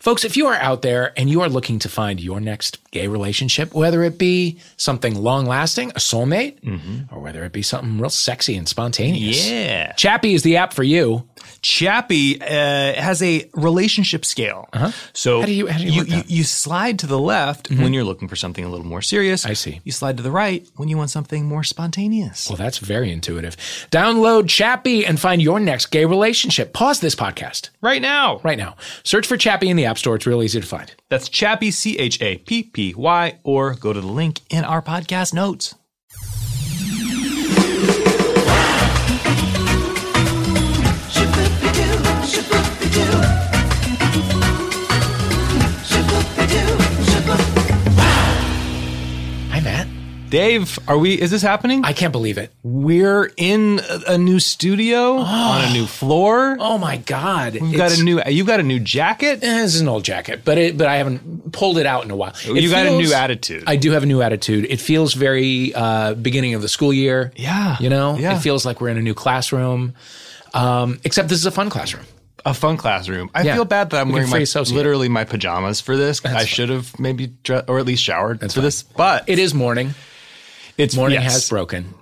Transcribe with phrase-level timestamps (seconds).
[0.00, 3.06] Folks, if you are out there and you are looking to find your next gay
[3.06, 6.56] relationship, whether it be something long lasting, a soulmate,
[7.12, 9.92] or whether it be something real sexy and spontaneous, Yeah.
[9.92, 11.28] Chappy is the app for you.
[11.60, 14.68] Chappy uh, has a relationship scale.
[15.12, 15.40] So Uh-huh.
[15.40, 16.02] How do you- how do you you?
[16.04, 16.20] Mm-hmm.
[16.28, 19.44] you slide to the left when you're looking for something a little more serious.
[19.44, 19.80] I see.
[19.84, 22.48] You slide to the right when you want something more spontaneous.
[22.48, 23.56] Well, that's very intuitive.
[23.90, 26.72] Download Chappy and find your next gay relationship.
[26.72, 28.40] Pause this podcast right now.
[28.42, 28.76] right now.
[29.04, 30.16] Search for Chappy in the App Store.
[30.16, 30.94] It's real easy to find.
[31.08, 34.82] That's Chappy, C H A P P Y, or go to the link in our
[34.82, 35.74] podcast notes.
[42.92, 43.29] Hi,
[50.30, 51.20] Dave, are we?
[51.20, 51.84] Is this happening?
[51.84, 52.52] I can't believe it.
[52.62, 56.56] We're in a, a new studio on a new floor.
[56.60, 57.58] Oh my God.
[57.60, 58.22] We've got a new.
[58.26, 59.40] You've got a new jacket.
[59.42, 62.10] Eh, This is an old jacket, but it, but I haven't pulled it out in
[62.12, 62.32] a while.
[62.46, 63.64] It you got a new attitude.
[63.66, 64.66] I do have a new attitude.
[64.70, 67.32] It feels very uh, beginning of the school year.
[67.34, 68.36] Yeah, you know, yeah.
[68.36, 69.94] it feels like we're in a new classroom.
[70.54, 72.04] Um, except this is a fun classroom.
[72.44, 73.30] a fun classroom.
[73.34, 73.54] I Yeah.
[73.54, 74.76] feel bad that I'm We wearing my associate.
[74.76, 76.24] literally my pajamas for this.
[76.24, 79.94] I should have maybe dre- or at least showered for this, but It is morning.
[80.80, 81.32] It's Morning yes.
[81.34, 81.94] has broken.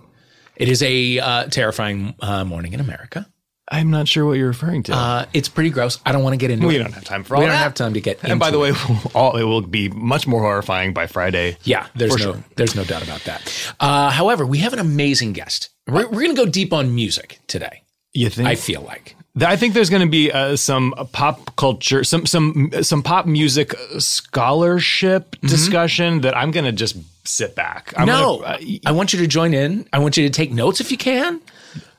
[0.56, 3.26] It is a uh, terrifying uh, morning in America.
[3.70, 4.94] I'm not sure what you're referring to.
[4.94, 5.98] Uh, it's pretty gross.
[6.06, 6.78] I don't want to get into we it.
[6.78, 7.62] don't have time for all We don't that.
[7.62, 8.22] have time to get.
[8.24, 8.76] And by the way, it.
[9.14, 11.58] all it will be much more horrifying by Friday.
[11.64, 12.44] Yeah, there's no sure.
[12.56, 13.74] there's no doubt about that.
[13.78, 15.68] Uh, however, we have an amazing guest.
[15.86, 17.82] We're, we're going to go deep on music today.
[18.14, 18.48] You think?
[18.48, 19.16] I feel like.
[19.42, 23.74] I think there's going to be uh, some pop culture, some some some pop music
[23.98, 26.96] scholarship discussion that I'm going to just
[27.28, 27.92] sit back.
[27.96, 29.86] I'm no, gonna, uh, I want you to join in.
[29.92, 31.40] I want you to take notes if you can.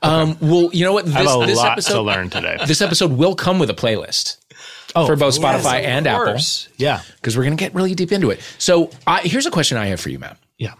[0.02, 1.06] Um, well, you know what?
[1.06, 2.58] This, I have a this lot episode, to learn today.
[2.66, 4.36] This episode will come with a playlist
[4.92, 6.36] for both Spotify and Apple.
[6.76, 8.40] Yeah, because we're going to get really deep into it.
[8.58, 10.38] So, I, here's a question I have for you, Matt.
[10.58, 10.74] yeah.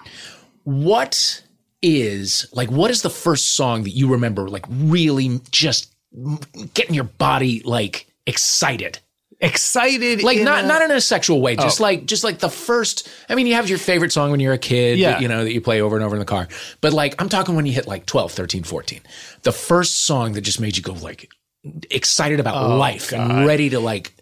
[0.65, 1.43] What
[1.83, 2.71] is like?
[2.71, 4.49] What is the first song that you remember?
[4.49, 5.95] Like, really, just
[6.75, 8.99] getting your body like excited.
[9.43, 13.09] Excited, like not a- not in a sexual way just like just like the first
[13.31, 15.13] i mean you have your favorite song when you're a kid Yeah.
[15.13, 16.47] that, you know that you play over and over in the car
[16.83, 19.01] but like i'm talking when you hit like 12 13 14
[19.45, 21.31] the first song that just made you go like
[21.91, 24.13] excited about life and ready to like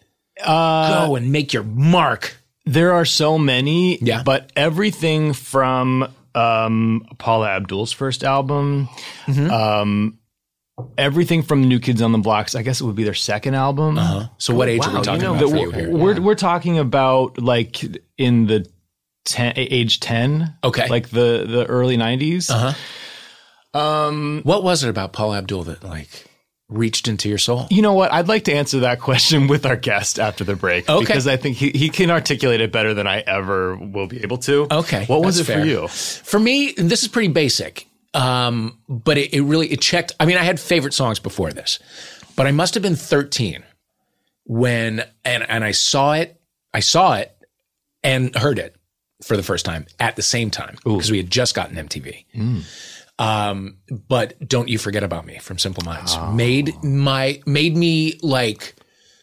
[0.47, 4.23] go and make your mark There are so many, Yeah.
[4.23, 8.89] but everything from um, Paula Abdul's first album,
[9.27, 9.51] Mm-hmm.
[9.51, 10.19] um,
[10.97, 12.55] everything from New Kids on the Blocks.
[12.55, 13.99] I guess it would be their second album.
[14.39, 16.35] so what age are we talking you know, about for you we're, here We're we're
[16.35, 17.83] talking about like
[18.17, 18.67] in the
[19.25, 20.55] ten, age ten.
[20.65, 20.89] Okay.
[20.89, 22.73] like the the early 90s Uh-huh.
[24.45, 26.25] what was it about paul abdul that like
[26.71, 28.13] reached into your soul You know what?
[28.13, 31.01] I'd like to answer that question with our guest after the break Okay.
[31.01, 34.37] because I think he, he can articulate it better than I ever will be able
[34.39, 34.67] to.
[34.71, 35.63] Okay, What was that's it fair.
[35.63, 35.89] for you?
[35.89, 37.88] For me, and this is pretty basic,
[38.19, 40.13] um, but it, it really it checked.
[40.19, 41.79] I mean, I had favorite songs before this,
[42.35, 43.63] but I must have been 13
[44.45, 46.41] when and and I saw it.
[46.75, 47.33] I saw it
[48.03, 48.75] and heard it
[49.23, 52.25] for the first time at the same time because we had just gotten MTV.
[53.21, 58.75] Um, but don't you forget about me from Simple Minds made my made me like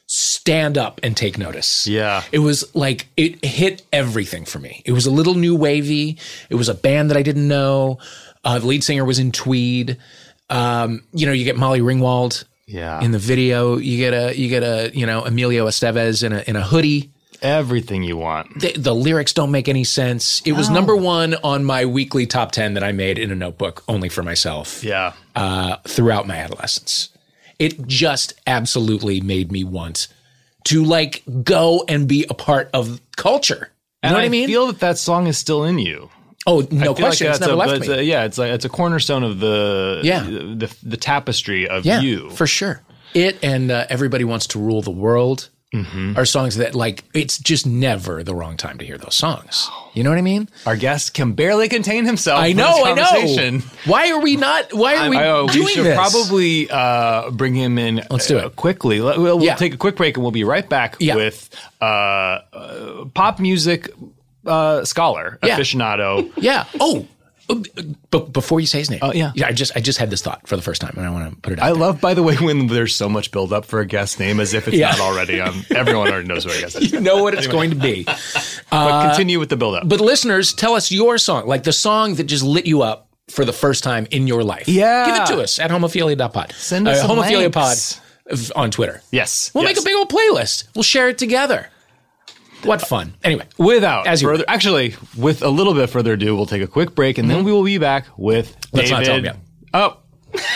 [0.08, 1.88] stand up and take notice.
[1.88, 2.24] Yeah.
[2.32, 4.82] It was like it hit everything for me.
[4.86, 6.18] It was a little new wavy.
[6.50, 8.00] It was a band that I didn't know.
[8.46, 9.98] Uh, the lead singer was in tweed.
[10.50, 13.02] Um, you know, you get Molly Ringwald Yeah.
[13.02, 13.78] in the video.
[13.78, 17.12] You get a you get a you know Emilio Estevez in a in a hoodie.
[17.42, 18.60] Everything you want.
[18.62, 20.42] The, the lyrics don't make any sense.
[20.46, 23.84] It was number one on my weekly top ten that I made in a notebook
[23.90, 25.14] only for myself Yeah.
[25.36, 27.10] uh, throughout my adolescence.
[27.60, 30.08] It just absolutely made me want
[30.66, 33.70] to like go and be a part of culture.
[33.70, 34.48] You And know what I mean?
[34.48, 36.10] feel that that song is still in you.
[36.48, 37.28] Oh, no I question.
[37.28, 37.94] it's that's never a, left it's me.
[38.00, 40.22] a- yeah, it's like it's a cornerstone of the Yeah.
[40.24, 42.30] the the tapestry of yeah, you.
[42.32, 42.82] for sure.
[43.14, 46.18] It and uh, everybody wants to rule the world Mm-hmm.
[46.18, 49.70] are songs that like it's just never the wrong time to hear those songs.
[49.94, 50.48] You know what I mean?
[50.66, 52.40] Our guest can barely contain himself.
[52.40, 53.60] I know, I know.
[53.84, 54.72] Why are we not?
[54.72, 55.96] Why are we I know, doing we should this?
[55.96, 58.02] probably uh, bring him in.
[58.10, 58.56] Let's do uh, it.
[58.56, 59.02] quickly.
[59.02, 59.56] We'll, we'll Yeah.
[59.56, 61.16] take a quick break and we'll be right back Yeah.
[61.18, 61.50] with
[61.82, 61.86] uh,
[62.54, 63.90] uh, pop music
[64.46, 65.58] uh, scholar Yeah.
[65.58, 66.32] aficionado.
[66.38, 66.66] Yeah.
[66.80, 67.06] Oh,
[68.10, 69.32] but before you say his name, Oh, yeah.
[69.36, 71.30] yeah, I just I just had this thought for the first time, and I want
[71.32, 71.66] to put it out.
[71.66, 71.80] I there.
[71.80, 74.54] love, by the way, when there's so much build up for a guest name as
[74.56, 74.90] if it's Yeah.
[74.92, 75.40] not already.
[75.40, 78.04] Um, everyone already knows who our guest you know what it's going to be.
[78.72, 79.88] but continue with the build up.
[79.88, 83.46] But listeners, tell us your song, like the song that just lit you up for
[83.46, 84.68] the first time in your life.
[84.68, 85.06] Yeah.
[85.06, 86.52] Give it to us at homophilia.pod.
[86.54, 87.78] Send us uh, some homophilia pod
[88.56, 89.02] on Twitter.
[89.12, 89.52] Yes.
[89.54, 89.76] We'll yes.
[89.76, 90.68] make a big old playlist.
[90.76, 91.70] We'll share it together.
[92.66, 93.14] What fun.
[93.24, 96.96] Anyway, Without As further, actually, with a little bit further ado, we'll take a quick
[96.96, 98.78] break and then we will be back with Mm-hmm.
[98.78, 99.24] Let's not David.
[99.26, 99.42] tell 'em
[99.74, 99.98] Oh,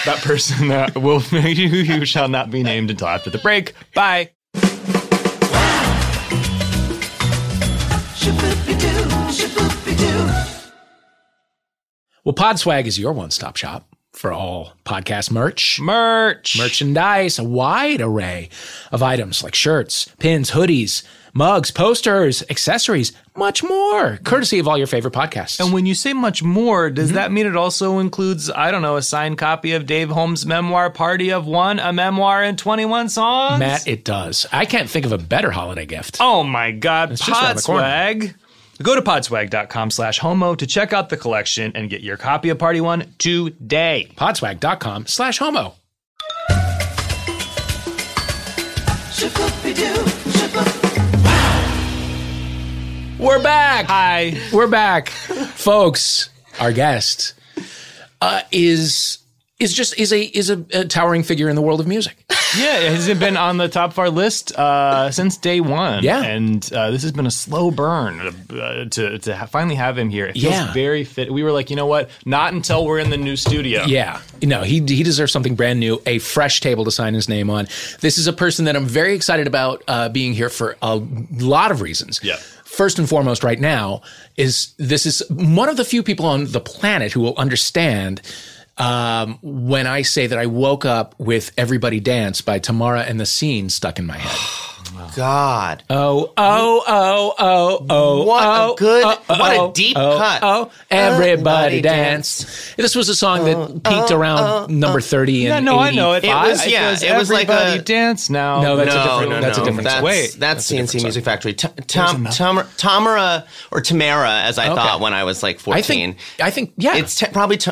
[0.06, 3.74] that person that will you, you shall not be named until after the break.
[3.94, 4.32] Bye.
[12.24, 15.80] well, Podswag is your one stop shop for all podcast merch.
[15.80, 16.58] Merch.
[16.58, 18.50] merchandise, a wide array
[18.92, 21.04] of items like shirts, pins, hoodies,
[21.34, 25.60] mugs, posters, accessories, much more, courtesy of all your favorite podcasts.
[25.60, 26.96] And when you say much more, Mm-hmm.
[26.96, 30.46] does that mean it also includes, I don't know, a signed copy of Dave Holmes'
[30.46, 33.60] memoir, Party of One, a memoir in 21 songs?
[33.60, 34.46] Matt, it does.
[34.52, 36.18] I can't think of a better holiday gift.
[36.20, 37.62] Oh my God, just around the.
[37.62, 38.36] Podswag.
[38.82, 42.58] Go to podswag.com slash homo to check out the collection and get your copy of
[42.60, 44.10] Party One today.
[44.16, 45.76] Podswag.com slash homo.
[53.20, 53.86] We're back.
[53.88, 54.38] Hi.
[54.54, 55.10] We're back.
[55.10, 56.30] Folks,
[56.60, 57.34] our guest
[58.22, 59.18] uh, is
[59.60, 62.16] is just is a is a, a towering figure in the world of music.
[62.58, 66.04] Yeah, hasn't been on the top of our list uh, since day one.
[66.04, 66.24] Yeah.
[66.24, 70.10] and uh, this has been a slow burn uh, to to ha- finally have him
[70.10, 70.26] here.
[70.28, 70.74] It feels Yeah.
[70.74, 71.32] very fit.
[71.32, 72.10] We were like, you know what?
[72.26, 73.84] Not until we're in the new studio.
[73.84, 77.50] Yeah, no, he he deserves something brand new, a fresh table to sign his name
[77.50, 77.68] on.
[78.00, 80.96] This is a person that I'm very excited about uh, being here for a
[81.38, 82.22] lot of reasons.
[82.24, 82.38] Yeah.
[82.70, 84.04] First and foremost, right now
[84.38, 88.22] is this is one of the few people on the planet who will understand
[88.78, 93.26] um, when I say that I woke up with "Everybody Dance" by Tamara and the
[93.26, 94.70] Seen stuck in my head.
[95.16, 95.84] God.
[95.90, 98.24] Oh, oh, oh, oh, oh.
[98.24, 100.40] What oh, a good, oh, what oh, a deep oh, cut.
[100.44, 102.74] Oh, everybody Everybody dance.
[102.76, 105.92] This was a song that uh, peaked uh, around uh, number 30 Yeah, no, I
[105.92, 106.24] know it.
[106.24, 108.62] It was- yeah, it was like everybody a- dance now.
[108.62, 109.66] No, that's a different- no, that's a no.
[109.66, 110.06] different That's, song.
[110.06, 111.54] Wait, that's, a C+C Music Factory.
[111.54, 115.78] T- Tom, Tom, Tamara or Tamara, as I thought when I was like 14.
[115.78, 116.96] I think, I think, yeah.
[116.98, 117.72] it's t- probably t-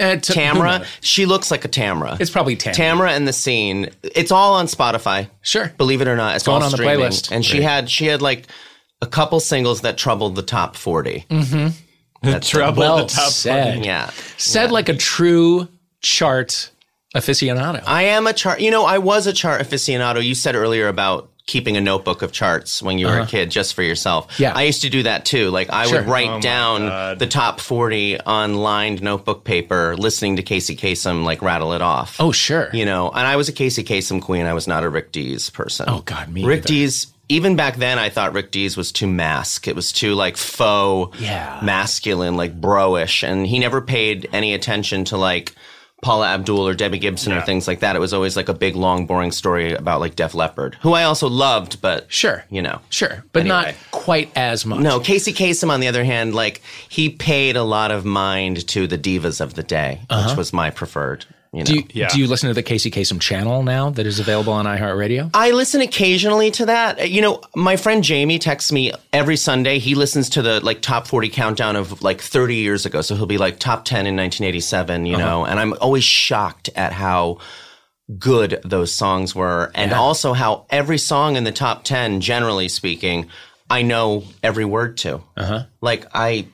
[0.00, 0.84] uh, t- Tamara.
[1.00, 2.16] She looks like a Tamara.
[2.20, 2.74] It's probably Tamara.
[2.74, 3.90] Tamara and the scene.
[4.02, 5.28] It's all on Spotify.
[5.42, 5.72] Sure.
[5.78, 7.00] Believe it or not, it's going all on the streaming.
[7.00, 7.30] playlist.
[7.32, 8.46] And she had she had like
[9.00, 11.24] a couple singles that troubled the top 40
[12.40, 13.84] Trouble Well the top said.
[13.84, 14.10] Yeah.
[14.36, 15.68] Said like a true
[16.00, 16.70] chart
[17.14, 17.82] aficionado.
[17.86, 18.60] I am a chart.
[18.60, 20.24] You know, I was a chart aficionado.
[20.24, 23.74] You said earlier about keeping a notebook of charts when you were a kid just
[23.74, 24.26] for yourself.
[24.26, 24.34] Uh-huh.
[24.38, 24.52] Yeah.
[24.54, 25.48] I used to do that too.
[25.50, 25.98] Like I Sure.
[26.02, 31.24] would write Oh down the top 40 on lined notebook paper, listening to Casey Kasem
[31.24, 32.16] like rattle it off.
[32.20, 32.68] oh, sure.
[32.72, 34.46] You know, and I was a Casey Kasem queen.
[34.46, 35.86] I was not a Rick Dees person.
[35.88, 36.68] Oh, God, me Rick either.
[36.68, 39.66] Dees, even back then, I thought Rick Dees was too mask.
[39.66, 41.58] It was too like faux, Yeah.
[41.62, 45.54] masculine, like broish, and he never paid any attention to like
[46.00, 47.96] Paula Abdul or Debbie Gibson or things like that.
[47.96, 51.02] It was always like a big, long, boring story about like Def Leppard, who I
[51.02, 52.44] also loved, but Sure.
[52.50, 53.24] you know, Sure.
[53.32, 54.80] But not quite as much.
[54.80, 58.86] no, Casey Kasem, on the other hand, like he paid a lot of mind to
[58.86, 60.34] the divas of the day, which uh-huh.
[60.36, 61.26] was my preferred.
[61.52, 61.72] You know, Uh-huh.
[61.72, 62.08] Do you, Yeah.
[62.08, 65.30] do you listen to the Casey Kasem channel now that is available on iHeartRadio?
[65.32, 67.10] I listen occasionally to that.
[67.10, 69.78] You know, my friend Jamie texts me every Sunday.
[69.78, 73.00] He listens to the like top 40 countdown of like 30 years ago.
[73.00, 76.92] So he'll be like top 10 in 1987, you know, and I'm always shocked at
[76.92, 77.38] how
[78.18, 83.28] good those songs were and also how every song in the top 10 generally speaking
[83.70, 85.20] I know every word to.
[85.36, 85.64] Uh-huh.
[85.82, 86.46] Like I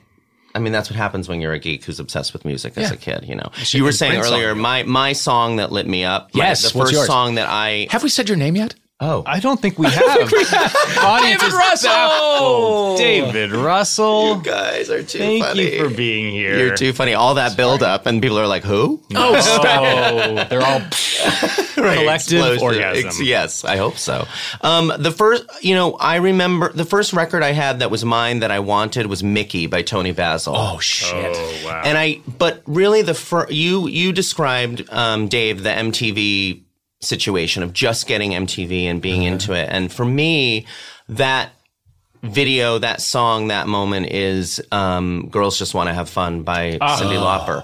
[0.55, 2.97] I mean, that's what happens when you're a geek who's obsessed with music as a
[2.97, 3.25] kid.
[3.27, 4.61] You know, you were saying earlier, song.
[4.61, 6.33] my my song that lit me up.
[6.33, 7.07] my- Yes, the what's first yours?
[7.07, 8.73] song that I Have we said your name yet?
[9.01, 10.05] Oh I don't think we have.
[10.05, 11.89] Audience David Russell!
[11.89, 12.97] baffled.
[12.97, 14.37] David Russell.
[14.37, 15.75] You guys are too Thank funny.
[15.75, 16.57] you for being here.
[16.57, 17.13] You're too funny.
[17.13, 19.83] All that build up, and people are like, "Who?" Oh, stop.
[19.83, 20.79] Oh, they're all
[21.75, 22.63] collective Explosion.
[22.63, 23.07] orgasm.
[23.07, 24.25] Ex- yes, I hope so.
[24.61, 28.39] Um, the first, you know, I remember the first record I had that was mine
[28.39, 30.53] that I wanted was Mickey by Toni Basil.
[30.55, 31.13] Oh, shit.
[31.35, 31.81] Oh wow.
[31.83, 36.61] And I, but really, the fir- you you described um, Dave the MTV
[37.01, 40.65] situation of just getting MTV and being into it, and for me,
[41.09, 41.51] that
[42.23, 47.17] video, that song, that moment is um, "Girls Just Want to Have Fun" by Cyndi
[47.19, 47.63] Lauper.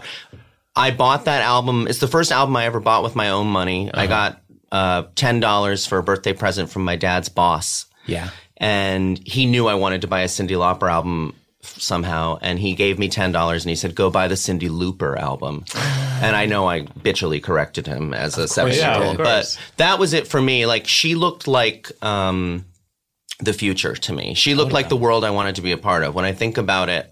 [0.75, 1.87] I bought that album.
[1.87, 3.89] It's the first album I ever bought with my own money.
[3.93, 8.29] I got uh, ten dollars for a birthday present from my dad's boss Yeah.
[8.57, 12.99] and he knew I wanted to buy a Cyndi Lauper album somehow, and he gave
[12.99, 16.67] me ten dollars, and he said, "Go buy the Cindy Looper album." and I know
[16.67, 20.27] I bitchily corrected him as a seven year yeah, old, of but that was it
[20.27, 20.65] for me.
[20.65, 22.65] Like she looked like um,
[23.39, 24.33] the future to me.
[24.33, 26.15] She looked like the world I wanted to be a part of.
[26.15, 27.11] When I think about it,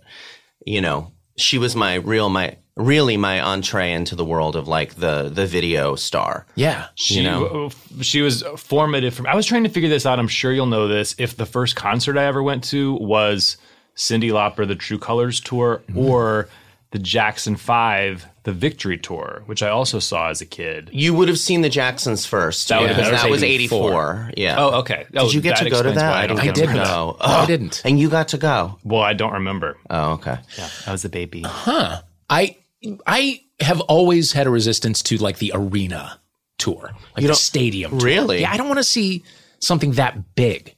[0.65, 4.95] you know, she was my real my really my entree into the world of like
[4.95, 6.45] the the video star.
[6.55, 6.87] Yeah.
[6.95, 7.69] She, You know?
[8.01, 9.27] she was formative from.
[9.27, 10.19] I was trying to figure this out.
[10.19, 11.15] I'm sure you'll know this.
[11.17, 13.57] If the first concert I ever went to was
[13.99, 15.99] Cyndi Lauper, the True Colors tour, Mm-hmm.
[15.99, 16.49] or
[16.91, 20.89] the Jackson Five, the Victory tour, which I also saw as a kid.
[20.91, 22.67] You would have seen the Jacksons first.
[22.69, 23.89] That would have because that was 84.
[23.89, 24.31] 84.
[24.37, 24.55] Yeah.
[24.57, 25.05] Oh, okay.
[25.15, 26.13] Oh, Did you get to go to that?
[26.15, 26.75] I didn't I didn't.
[26.77, 26.83] go.
[26.83, 27.83] No, I didn't.
[27.85, 28.79] And you got to go.
[28.83, 29.77] Well, I don't remember.
[29.91, 30.37] Oh, okay.
[30.57, 31.41] Yeah, I was a baby.
[31.45, 32.01] Huh.
[32.29, 32.55] I
[33.05, 36.17] I have always had a resistance to like the arena
[36.57, 37.91] tour, like the stadium.
[37.91, 37.99] Tour.
[37.99, 38.41] Really?
[38.41, 39.23] Yeah, I don't want to see
[39.59, 40.73] something that big.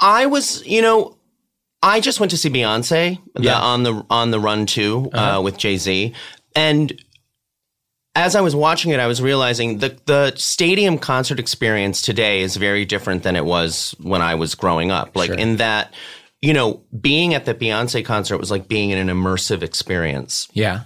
[0.00, 1.16] I was, you know,
[1.82, 3.60] I just went to see Beyonce the, Yeah.
[3.60, 6.12] on the on the run too uh, with Jay Z,
[6.56, 6.92] and
[8.14, 12.56] as I was watching it, I was realizing the the stadium concert experience today is
[12.56, 15.14] very different than it was when I was growing up.
[15.14, 15.94] Like in that,
[16.42, 20.84] you know, being at the Beyonce concert was like being in an immersive experience Yeah.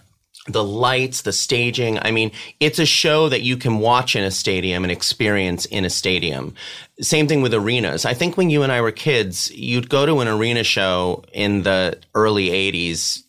[0.49, 1.99] The lights, the staging.
[2.01, 5.85] I mean, it's a show that you can watch in a stadium and experience in
[5.85, 6.55] a stadium.
[7.01, 8.05] Same thing with arenas.
[8.05, 11.63] I think when you and I were kids, you'd go to an arena show in
[11.63, 13.23] the early 80s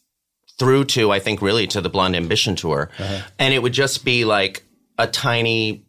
[0.57, 2.89] through to, I think, really to the Blonde Ambition tour.
[2.97, 3.21] Uh-huh.
[3.37, 4.63] And it would just be like
[4.97, 5.85] a tiny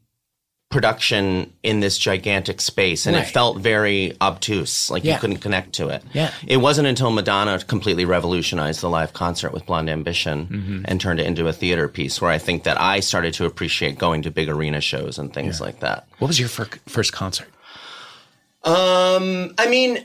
[0.71, 3.25] production in this gigantic space and Right.
[3.27, 5.15] it felt very obtuse like Yeah.
[5.15, 6.33] you couldn't connect to it Yeah.
[6.47, 10.83] it wasn't until Madonna completely revolutionized the live concert with Blonde Ambition Mm-hmm.
[10.87, 13.99] and turned it into a theater piece where I think that I started to appreciate
[13.99, 16.09] going to big arena shows and things like that.
[16.19, 17.49] What was your fir- first concert?
[18.65, 20.05] Um, I mean,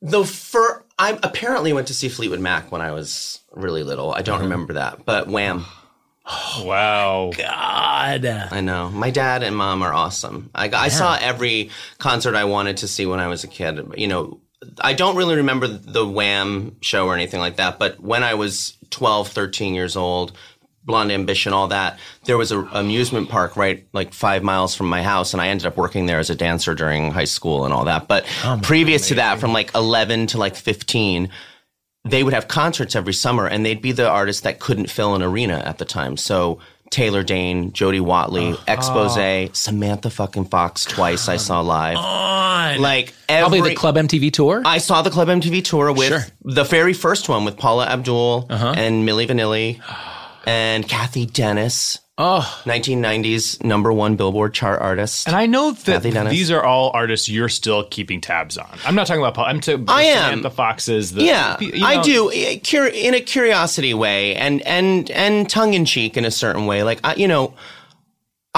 [0.00, 4.12] the fir- I apparently went to see Fleetwood Mac when I was really little.
[4.12, 4.44] I don't Mm-hmm.
[4.44, 5.64] remember that, but Wham.
[6.62, 7.32] Wow.
[7.36, 8.24] God.
[8.50, 8.90] I know.
[8.90, 10.50] My dad and mom are awesome.
[10.54, 13.80] I, I saw every concert I wanted to see when I was a kid.
[13.96, 14.40] You know,
[14.80, 18.76] I don't really remember the Wham show or anything like that, but when I was
[18.90, 20.32] 12, 13 years old,
[20.84, 25.02] Blonde Ambition, all that, there was an amusement park right like five miles from my
[25.02, 27.84] house, and I ended up working there as a dancer during high school and all
[27.84, 28.08] that.
[28.08, 28.24] But
[28.62, 31.28] previous to that, from like 11 to like 15,
[32.04, 35.22] they would have concerts every summer and they'd be the artists that couldn't fill an
[35.22, 36.16] arena at the time.
[36.16, 36.58] So
[36.90, 39.48] Taylor Dayne, Jody Watley, Expose, oh.
[39.52, 41.96] Samantha fucking Fox twice I saw live.
[41.96, 42.80] On.
[42.80, 44.62] Like every Probably the Club MTV tour.
[44.64, 46.24] I saw the Club MTV tour with Sure.
[46.42, 48.74] the very first one with Paula Abdul uh-huh.
[48.76, 49.80] and Milli Vanilli
[50.46, 55.26] and Cathy Dennis, oh, 1990s number one Billboard chart artist.
[55.26, 58.68] And I know that these are all artists you're still keeping tabs on.
[58.84, 59.46] I'm not talking about Paul.
[59.46, 60.42] I'm talking I am.
[60.42, 61.12] the Foxes.
[61.12, 62.58] The, Yeah, you I do eh,
[62.92, 66.82] in a curiosity way, and and and tongue in cheek in a certain way.
[66.82, 67.54] Like I, you know,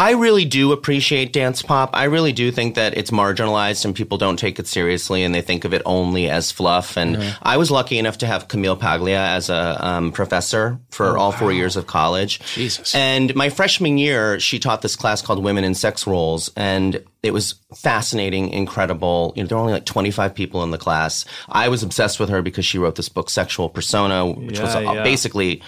[0.01, 1.91] I really do appreciate dance pop.
[1.93, 5.43] I really do think that it's marginalized and people don't take it seriously, and they
[5.43, 6.97] think of it only as fluff.
[6.97, 11.33] And I was lucky enough to have Camille Paglia as a um, professor for all
[11.33, 12.41] four years of college.
[12.55, 12.95] Jesus.
[12.95, 17.33] And my freshman year, she taught this class called Women in Sex Roles, and it
[17.33, 19.35] was fascinating, incredible.
[19.37, 21.27] You know, there were only like 25 people in the class.
[21.51, 24.89] I was obsessed with her because she wrote this book, Sexual Persona, which was Yeah,
[24.89, 25.03] uh, yeah.
[25.03, 25.61] basically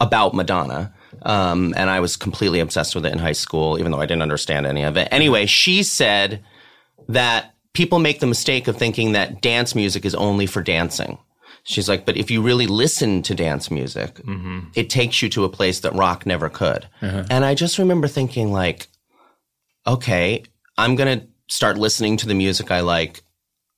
[0.00, 0.92] about Madonna.
[1.22, 4.22] Um, and I was completely obsessed with it in high school, even though I didn't
[4.22, 5.08] understand any of it.
[5.10, 6.42] Anyway, she said
[7.08, 11.18] that people make the mistake of thinking that dance music is only for dancing.
[11.62, 14.20] She's like, but if you really listen to dance music,
[14.74, 16.88] it takes you to a place that rock never could.
[17.30, 18.88] And I just remember thinking, like,
[19.86, 20.42] okay,
[20.78, 23.22] I'm going to start listening to the music I like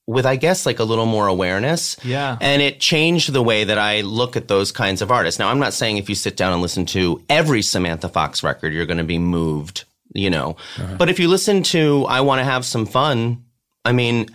[0.07, 1.97] with, I guess, like a little more awareness.
[2.03, 2.37] Yeah.
[2.41, 5.39] And it changed the way that I look at those kinds of artists.
[5.39, 8.73] Now, I'm not saying if you sit down and listen to every Samantha Fox record,
[8.73, 10.57] you're going to be moved, you know.
[10.79, 10.97] Uh-huh.
[10.99, 13.45] But if you listen to I Want to Have Some Fun,
[13.85, 14.29] I mean,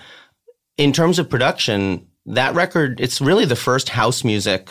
[0.77, 4.69] in terms of production, that record, it's really the first house music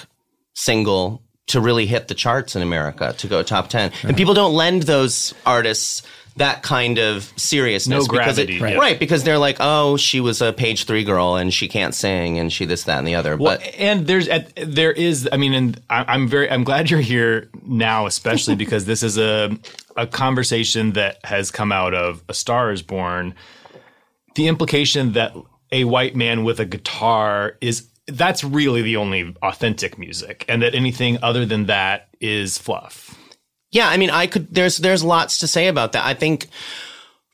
[0.54, 3.84] single to really hit the charts in America to go top 10.
[3.84, 4.12] And uh-huh.
[4.14, 6.02] people don't lend those artists
[6.36, 8.92] that kind of seriousness No because it, gravity, right.
[8.92, 8.98] yeah.
[8.98, 12.52] because they're like, oh, she was a page three girl and she can't sing and
[12.52, 13.36] she this, that, and the other.
[13.36, 15.28] Well, but and there's at, there is.
[15.32, 16.50] I mean, and I- I'm very.
[16.50, 19.56] I'm glad you're here now, especially because this is a
[19.96, 23.34] a conversation that has come out of A Star Is Born.
[24.34, 25.34] The implication that
[25.72, 30.74] a white man with a guitar is that's really the only authentic music, and that
[30.74, 33.18] anything other than that is fluff.
[33.72, 34.52] Yeah, I mean, I could.
[34.54, 36.04] There's there's lots to say about that.
[36.04, 36.48] I think.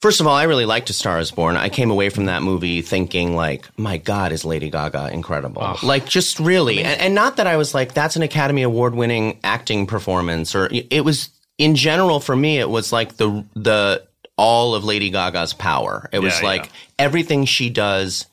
[0.00, 1.56] First of all, I really liked A Star Is Born.
[1.56, 5.76] I came away from that movie thinking, like, my God, is Lady Gaga incredible?
[5.80, 9.38] Like, just really, and, and not that I was like, that's an Academy Award winning
[9.44, 12.58] acting performance, or it was in general for me.
[12.58, 14.04] It was like the the
[14.36, 16.08] all of Lady Gaga's power.
[16.10, 16.72] It was Yeah, like yeah.
[16.98, 18.26] everything she does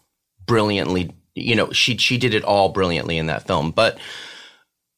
[0.47, 1.11] brilliantly.
[1.35, 3.99] You know, she she did it all brilliantly in that film, but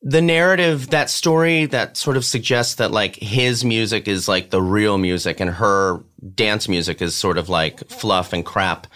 [0.01, 4.61] the narrative, that story that sort of suggests that like his music is like the
[4.61, 6.03] real music and her
[6.33, 8.87] dance music is sort of like fluff and crap.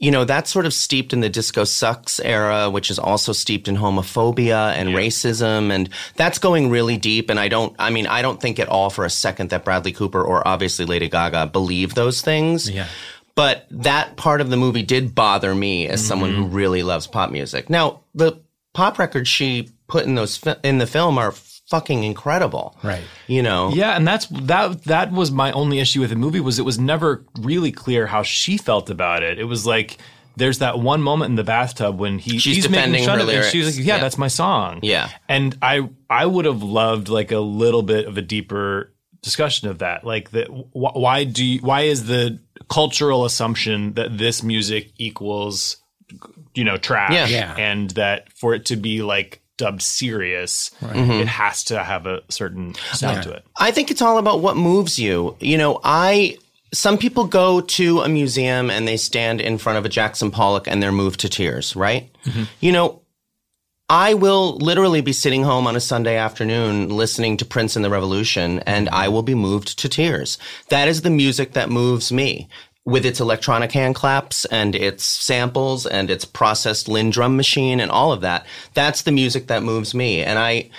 [0.00, 3.66] You know, that's sort of steeped in the disco sucks era, which is also steeped
[3.66, 5.72] in homophobia and racism.
[5.72, 7.30] And that's going really deep.
[7.30, 9.92] And I don't, I mean, I don't think at all for a second that Bradley
[9.92, 12.70] Cooper or obviously Lady Gaga believe those things.
[12.70, 12.86] Yeah.
[13.34, 16.08] But that part of the movie did bother me as mm-hmm.
[16.08, 17.68] someone who really loves pop music.
[17.68, 18.40] Now, the
[18.72, 22.76] pop record she put in those fi- in the film are fucking incredible.
[22.82, 23.02] Right.
[23.26, 23.70] You know.
[23.74, 26.78] Yeah, and that's that that was my only issue with the movie was it was
[26.78, 29.38] never really clear how she felt about it.
[29.38, 29.98] It was like
[30.36, 33.24] there's that one moment in the bathtub when he She's he's defending making fun her
[33.24, 33.34] of it.
[33.36, 34.00] and She's like, "Yeah, Yeah.
[34.02, 35.10] that's my song." Yeah.
[35.28, 39.78] and I I would have loved like a little bit of a deeper discussion of
[39.80, 40.04] that.
[40.04, 42.38] Like that, wh- why do you, why is the
[42.70, 45.78] cultural assumption that this music equals
[46.54, 47.26] you know trash Yeah.
[47.26, 47.54] Yeah.
[47.58, 51.10] and that for it to be like dubbed serious mm-hmm.
[51.10, 54.56] it has to have a certain sound to it I think it's all about what
[54.56, 55.36] moves you.
[55.40, 56.38] You know, I
[56.72, 60.66] some people go to a museum and they stand in front of a Jackson Pollock
[60.66, 62.10] and they're moved to tears, right?
[62.24, 62.44] Mm-hmm.
[62.60, 63.02] You know,
[63.90, 67.90] I will literally be sitting home on a Sunday afternoon listening to Prince and the
[67.90, 70.36] Revolution and I will be moved to tears.
[70.68, 72.48] That is the music that moves me.
[72.88, 77.90] With its electronic hand claps and its samples and its processed Linn drum machine and
[77.90, 80.22] all of that, that's the music that moves me.
[80.22, 80.70] And I,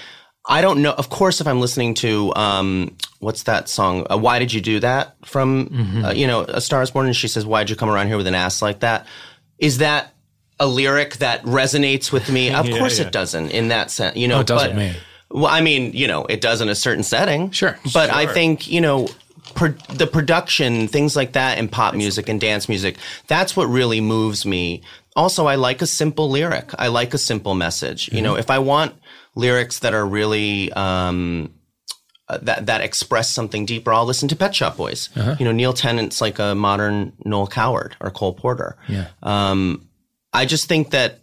[0.45, 0.93] I don't know.
[0.93, 4.07] Of course, if I'm listening to um, what's that song?
[4.09, 5.15] Uh, Why did you do that?
[5.23, 8.07] From uh, you know, A Star Is Born, and she says, "Why'd you come around
[8.07, 9.05] here with an ass like that?"
[9.59, 10.13] Is that
[10.59, 12.49] a lyric that resonates with me?
[12.53, 13.05] Of course, yeah.
[13.05, 13.51] it doesn't.
[13.51, 14.95] In that sense, you know, it does but, with me.
[15.29, 17.51] Well, I mean, you know, it does in a certain setting.
[17.51, 17.77] Sure.
[17.93, 19.07] but I think you know.
[19.55, 24.01] Pro- the production, things like that in pop music and dance music, that's what really
[24.01, 24.81] moves me.
[25.15, 26.71] Also, I like a simple lyric.
[26.77, 28.11] I like a simple message.
[28.13, 28.93] You know, if I want
[29.35, 31.53] lyrics that are really um,
[32.27, 35.09] uh, that that express something deeper, I'll listen to Pet Shop Boys.
[35.39, 38.77] You know, Neil Tennant's like a modern Noel Coward or Cole Porter.
[38.87, 39.07] Yeah.
[39.23, 39.89] Um,
[40.31, 41.19] I just think that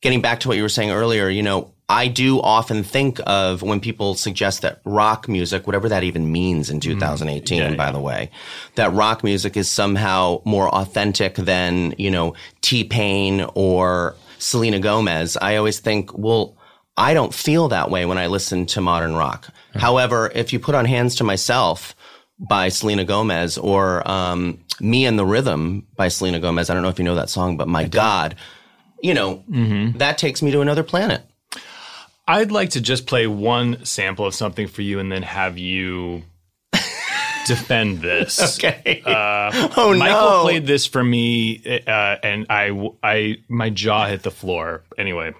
[0.00, 3.62] getting back to what you were saying earlier, you know, I do often think of
[3.62, 6.80] when people suggest that rock music, whatever that even means in hmm.
[6.80, 8.30] 2018, by the way,
[8.76, 15.36] that rock music is somehow more authentic than, you know, T-Pain or Selena Gomez.
[15.36, 16.56] I always think, well,
[16.96, 19.50] I don't feel that way when I listen to modern rock.
[19.72, 19.80] Hmm.
[19.80, 21.94] However, if you put on Hands to Myself
[22.38, 26.88] by Selena Gomez or um, Me and the Rhythm by Selena Gomez, I don't know
[26.88, 28.36] if you know that song, but my God,
[29.02, 29.98] you know, mm-hmm.
[29.98, 31.26] that takes me to another planet.
[32.26, 36.22] I'd like to just play one sample of something for you and then have you
[37.46, 38.58] defend this.
[38.58, 39.02] Okay.
[39.04, 39.98] oh Michael no.
[39.98, 44.82] Michael played this for me, uh, and I, I, my jaw hit the floor.
[44.96, 45.34] Anyway,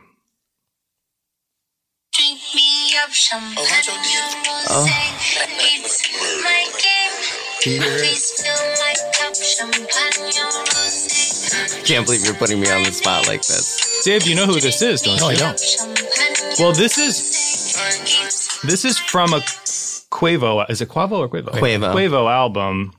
[2.13, 4.89] Drink me up champagne rosé.
[5.75, 6.03] It's
[6.45, 7.81] my game.
[7.81, 10.31] Please fill my cup champagne
[10.69, 11.87] rosé.
[11.87, 14.01] Can't believe you're putting me on the spot like this.
[14.05, 15.21] Dave, you know who this is, don't you?
[15.21, 15.59] No, I don't.
[16.57, 19.41] Champagne Well, this is this is from a
[20.11, 20.69] Quavo.
[20.71, 21.51] Is it Quavo or Quavo?
[21.51, 21.93] Quavo.
[21.95, 22.95] Quavo album,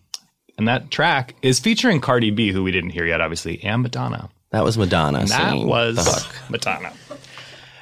[0.58, 4.30] and that track is featuring Cardi B, who we didn't hear yet, obviously, and Madonna.
[4.52, 6.50] That was Madonna That was the hook.
[6.50, 6.94] Madonna.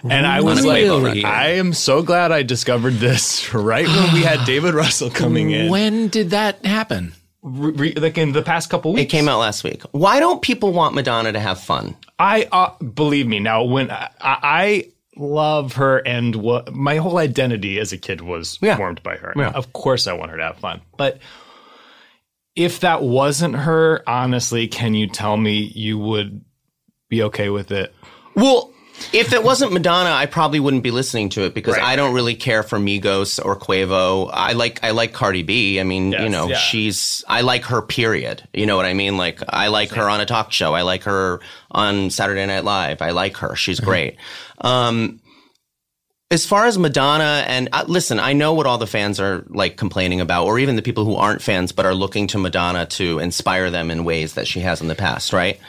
[0.10, 4.46] And I was like, I am so glad I discovered this right when we had
[4.46, 5.70] David Russell coming in.
[5.70, 7.14] When did that happen?
[7.42, 9.04] Re- re- like in the past couple weeks.
[9.04, 9.84] It came out last week.
[9.92, 11.96] Why don't people want Madonna to have fun?
[12.20, 13.64] I uh, believe me now.
[13.64, 18.78] When I, I love her, and what my whole identity as a kid was Yeah.
[18.78, 19.34] formed by her.
[19.36, 19.50] Yeah.
[19.52, 20.82] Of course, I want her to have fun.
[20.98, 21.20] But
[22.56, 26.44] if that wasn't her, honestly, can you tell me you would
[27.10, 27.94] be okay with it?
[28.36, 28.73] Well,
[29.14, 31.84] if it wasn't Madonna, I probably wouldn't be listening to it because Right.
[31.84, 34.30] I don't really care for Migos or Quavo.
[34.34, 35.80] I like I like Cardi B.
[35.80, 36.58] I mean, you know, yeah.
[36.58, 37.84] she's I like her.
[37.84, 38.48] Period.
[38.54, 39.16] You know what I mean?
[39.16, 40.74] Like I like her on a talk show.
[40.74, 43.02] I like her on Saturday Night Live.
[43.04, 43.56] I like her.
[43.56, 44.18] She's great.
[44.62, 45.20] Um,
[46.32, 49.78] as far as Madonna and uh, listen, I know what all the fans are like
[49.78, 53.20] complaining about, or even the people who aren't fans but are looking to Madonna to
[53.20, 55.34] inspire them in ways that she has in the past.
[55.34, 55.60] Right?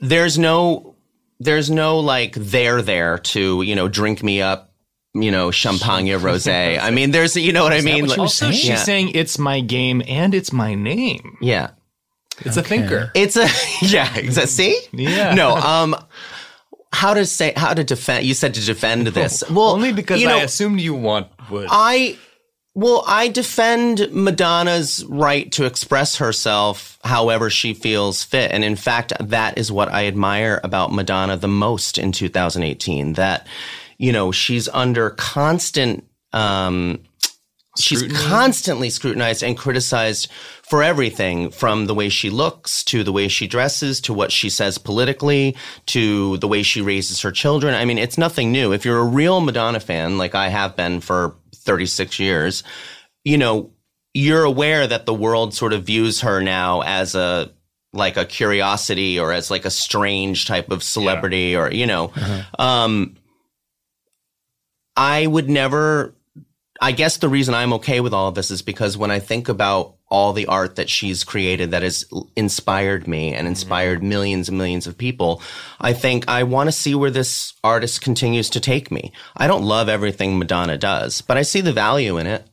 [0.00, 0.93] There's no
[1.44, 4.72] there's no like there there to you know drink me up
[5.14, 8.46] you know champagne rosé i mean there's you know what i mean what Like- Also,
[8.46, 8.52] saying?
[8.54, 8.76] she's Yeah.
[8.76, 11.36] saying it's my game and it's my name.
[11.40, 11.70] yeah
[12.44, 13.10] It's a thinker.
[13.14, 13.46] it's a
[13.82, 15.34] yeah is that see Yeah.
[15.34, 15.94] no um
[16.92, 20.28] how to say how to defend you said to defend this well Only because you
[20.28, 21.66] know, I assumed you want would.
[21.70, 22.16] I
[22.74, 28.50] well, I defend Madonna's right to express herself however she feels fit.
[28.50, 33.12] And in fact, that is what I admire about Madonna the most in 2018.
[33.12, 33.46] That
[33.98, 37.00] you know, she's under constant, um,
[37.78, 40.30] she's constantly scrutinized and criticized
[40.62, 44.48] for everything from the way she looks to the way she dresses to what she
[44.48, 45.56] says politically
[45.86, 47.74] to the way she raises her children.
[47.74, 48.72] I mean, it's nothing new.
[48.72, 51.34] If you're a real Madonna fan, like I have been for
[51.64, 52.62] 36 years,
[53.24, 53.70] you know,
[54.12, 57.50] you're aware that the world sort of views her now as a
[57.92, 62.12] like a curiosity or as like a strange type of celebrity or you know.
[62.58, 63.16] Um
[64.96, 66.14] i would never
[66.80, 69.48] i guess the reason i'm okay with all of this is because when i think
[69.48, 72.04] about all the art that she's created that has
[72.36, 73.48] inspired me and mm-hmm.
[73.48, 75.42] inspired millions and millions of people
[75.80, 79.12] i think i want to see where this artist continues to take me.
[79.36, 82.46] I don't love everything madonna does but i see the value in it.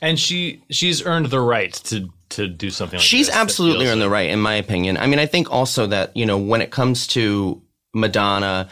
[0.00, 3.98] And she she's earned the right to to do something like She's absolutely earned in
[4.00, 4.96] the right, in my opinion.
[4.96, 7.62] I mean, I think also that, you know, when it comes to
[7.94, 8.68] Madonna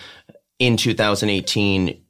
[0.58, 2.02] in 2018,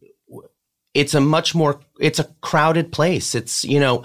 [0.94, 3.34] it's a much more, it's a crowded place.
[3.34, 4.02] It's, you know,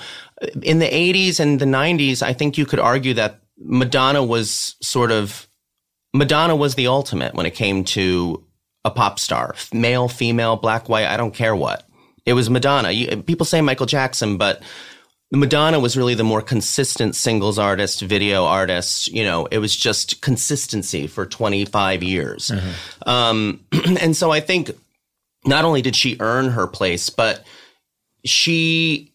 [0.62, 5.12] in the 80s and the 90s, I think you could argue that Madonna was sort
[5.12, 5.48] of,
[6.14, 8.44] Madonna was the ultimate when it came to
[8.84, 11.88] a pop star, male, female, black, white, I don't care what.
[12.26, 12.92] It was Madonna.
[12.92, 14.62] You, people say Michael Jackson, but
[15.32, 19.08] Madonna was really the more consistent singles artist, video artist.
[19.08, 22.52] You know, it was just consistency for 25 years.
[23.06, 23.62] Um,
[24.00, 24.72] and so I think
[25.46, 27.44] not only did she earn her place, but
[28.26, 29.11] she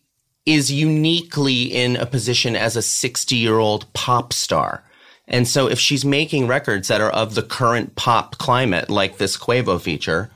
[0.46, 4.84] is uniquely in a position as a 60 year old pop star.
[5.28, 9.36] And so if she's making records that are of the current pop climate, like this
[9.36, 10.30] Quavo feature,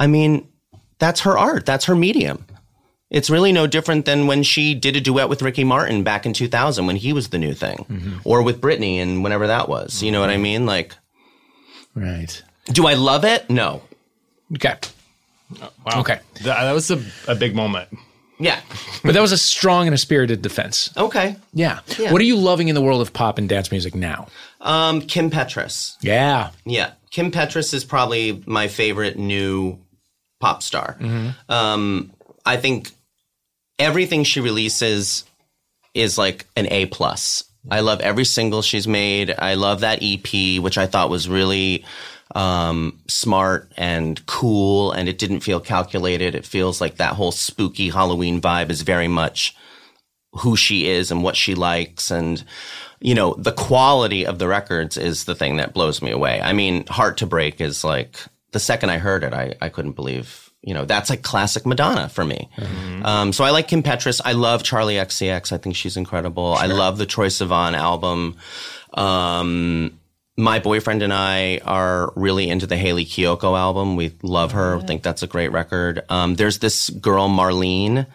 [0.00, 0.48] I mean,
[0.98, 1.66] that's her art.
[1.66, 2.46] That's her medium.
[3.10, 6.32] It's really no different than when she did a duet with Ricky Martin back in
[6.32, 8.18] 2000 when he was the new thing, mm-hmm.
[8.24, 10.02] or with Britney and whenever that was.
[10.02, 10.42] You know what I mm-hmm.
[10.42, 10.66] mean?
[10.66, 10.96] Like,
[11.94, 12.42] Right.
[12.66, 13.48] do I love it?
[13.48, 13.82] No.
[14.54, 14.74] Okay.
[15.60, 16.00] Uh, wow.
[16.00, 16.20] Okay.
[16.42, 17.88] That, that was a, a big moment.
[18.38, 18.60] Yeah.
[19.02, 20.90] But that was a strong and a spirited defense.
[20.96, 21.36] Okay.
[21.54, 21.80] Yeah.
[21.98, 22.12] Yeah.
[22.12, 24.28] What are you loving in the world of pop and dance music now?
[24.60, 25.96] Um, Kim Petras.
[26.02, 26.50] Yeah.
[26.64, 26.92] Yeah.
[27.10, 29.78] Kim Petras is probably my favorite new
[30.40, 30.98] pop star.
[31.48, 32.12] Um,
[32.44, 32.90] I think
[33.78, 35.24] everything she releases
[35.94, 37.44] is like an A plus.
[37.70, 39.34] I love every single she's made.
[39.36, 41.84] I love that EP, which I thought was really
[42.34, 46.34] um, smart and cool, and it didn't feel calculated.
[46.34, 49.56] It feels like that whole spooky Halloween vibe is very much
[50.32, 52.10] who she is and what she likes.
[52.10, 52.42] And
[53.00, 56.40] you know the quality of the records is the thing that blows me away.
[56.40, 58.18] I mean heart to break is like
[58.52, 62.08] the second i heard it i, I couldn't believe you know that's like classic madonna
[62.08, 62.48] for me.
[63.04, 64.20] Um, so i like kim petras.
[64.24, 66.54] I love charli xcx i think she's incredible.
[66.54, 68.36] I love the troye sivan album.
[68.94, 69.98] Um,
[70.36, 73.96] my boyfriend and I are really into the Hayley Kiyoko album.
[73.96, 74.80] We love her.
[74.80, 76.04] Think that's a great record.
[76.10, 78.06] Um, there's this girl Marlene.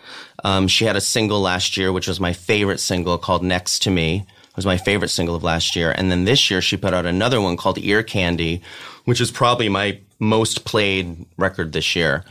[0.44, 3.92] Um, she had a single last year, which was my favorite single, called "Next to
[3.92, 5.92] Me." It was my favorite single of last year.
[5.92, 8.62] And then this year, she put out another one called "Ear Candy,"
[9.06, 12.24] which is probably my most played record this year.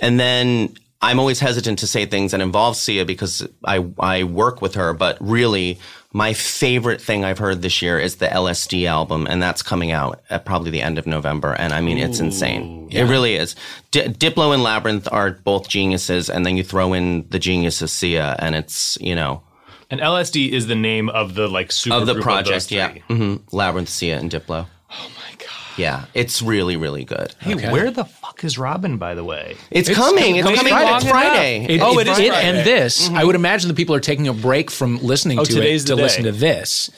[0.00, 4.62] And then I'm always hesitant to say things that involve Sia because I I work
[4.62, 5.78] with her, but really
[6.16, 10.22] my favorite thing I've heard this year is the LSD album, and that's coming out
[10.30, 11.52] at probably the end of November.
[11.54, 12.88] And I mean, it's insane.
[12.92, 13.56] It really is.
[13.90, 17.90] Di- Diplo and Labrinth are both geniuses, and then you throw in the genius of
[17.90, 19.42] Sia, and it's you know
[19.90, 22.68] And LSD is the name of the like super of the group project.
[22.68, 23.02] those yeah, three.
[23.08, 24.66] hmm Labrinth, Sia, and Diplo.
[24.90, 25.48] Oh my god.
[25.76, 27.34] Yeah, it's really really good.
[27.40, 27.72] Hey, Okay.
[27.72, 28.98] where the fuck is Robyn?
[28.98, 30.36] By the way, It's, It's coming.
[30.36, 30.90] It's coming coming Friday.
[30.90, 31.66] next Friday.
[31.68, 33.06] It- Oh, it it is it and this.
[33.08, 33.16] Mm-hmm.
[33.16, 35.88] I would imagine the people are taking a break from listening Oh, to today's it
[35.88, 36.90] the to listen to this.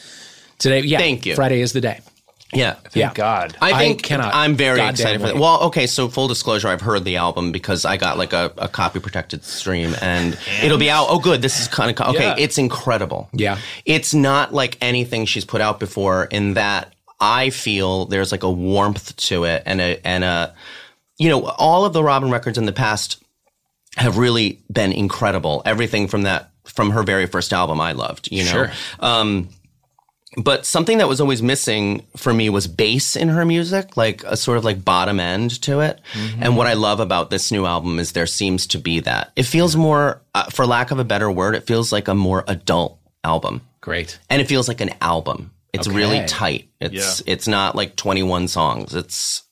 [0.59, 0.99] Today, yeah.
[0.99, 1.35] Thank you.
[1.35, 2.01] Friday is the day.
[2.53, 2.77] yeah.
[2.95, 3.13] yeah.
[3.13, 3.57] God.
[3.61, 5.35] I I think cannot I'm very goddamn excited for that.
[5.35, 5.41] wait.
[5.41, 8.69] Well, okay, so full disclosure, I've heard the album because I got like a, a
[8.69, 11.09] copy protected stream and, it'll be out.
[11.11, 11.43] Oh, good.
[11.43, 12.37] This is kind of, okay, Yeah.
[12.39, 13.29] it's incredible.
[13.33, 13.59] Yeah.
[13.85, 18.51] It's not like anything she's put out before in that I feel there's like a
[18.51, 20.55] warmth to it and a, and a,
[21.19, 23.23] you know, all of the Robyn records in the past
[23.97, 25.63] have really been incredible.
[25.65, 28.51] Everything from that, from her very first album, I loved, you know?
[28.51, 28.73] Sure.
[29.01, 29.49] Um,
[30.37, 34.37] but something that was always missing for me was bass in her music, like a
[34.37, 35.99] sort of like bottom end to it.
[36.39, 39.33] And what I love about this new album is there seems to be that.
[39.35, 42.45] It feels more, uh, for lack of a better word, it feels like a more
[42.49, 43.63] adult album.
[43.81, 44.19] Great.
[44.29, 45.53] And it feels like an album.
[45.73, 46.69] It's really tight.
[46.81, 47.33] It's Yeah.
[47.33, 48.95] it's not like 21 songs.
[48.95, 49.43] It's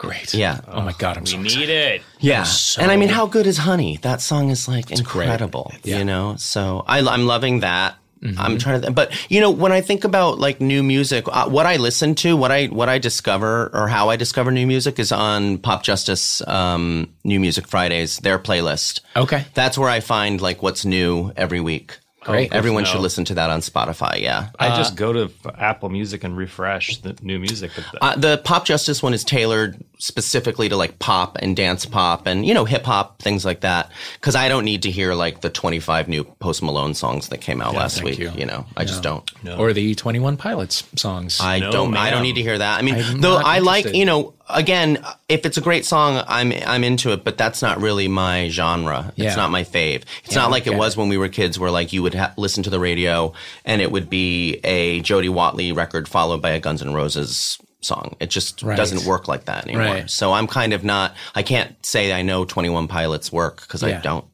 [0.00, 0.32] Great.
[0.32, 0.60] yeah.
[0.66, 1.68] Oh my God, I'm so we excited.
[1.68, 2.02] need it.
[2.20, 2.44] Yeah.
[2.44, 3.98] so- and I mean, how good is Honey?
[4.00, 4.98] That song is like great.
[5.00, 5.98] incredible, Yeah.
[5.98, 6.36] you know?
[6.38, 7.96] So I, I'm loving that.
[8.38, 11.64] I'm trying to, but you know, when I think about like new music, uh, what
[11.64, 15.10] I listen to, what I what I discover, or how I discover new music is
[15.10, 19.00] on Popjustice um, New Music Fridays, their playlist.
[19.16, 19.46] Okay.
[19.54, 21.98] That's where I find like what's new every week.
[22.22, 22.52] Great.
[22.52, 22.88] Everyone No.
[22.90, 24.20] should listen to that on Spotify.
[24.20, 24.48] Yeah.
[24.58, 27.70] I just go to Apple Music and refresh the new music.
[27.74, 32.44] The, Uh, the Popjustice one is tailored specifically to like pop and dance pop and
[32.46, 33.90] you know hip hop things like that.
[34.14, 37.60] Because I don't need to hear like the 25 new Post Malone songs that came
[37.62, 38.18] out last week.
[38.18, 38.30] you.
[38.36, 38.44] You.
[38.46, 39.24] know, I just don't.
[39.42, 39.56] No.
[39.56, 41.40] Or the Twenty One Pilots songs.
[41.40, 41.96] I No, don't.
[41.96, 42.78] I don't need to hear that.
[42.78, 44.34] I mean, I'm though not I like you know.
[44.52, 47.24] Again, if it's a great song, I'm I'm into it.
[47.24, 49.12] But that's not really my genre.
[49.16, 49.28] Yeah.
[49.28, 50.02] It's not my fave.
[50.24, 52.32] It's Yeah, not like it was when we were kids, where like you would ha-
[52.36, 53.32] listen to the radio
[53.64, 58.14] and it would be a Jody Watley record followed by a Guns N' Roses song.
[58.20, 58.76] It just Right.
[58.76, 59.84] doesn't work like that anymore.
[59.84, 60.10] Right.
[60.10, 61.14] So I'm kind of not.
[61.34, 63.98] I can't say I know Twenty One Pilots work because Yeah.
[63.98, 64.24] I don't.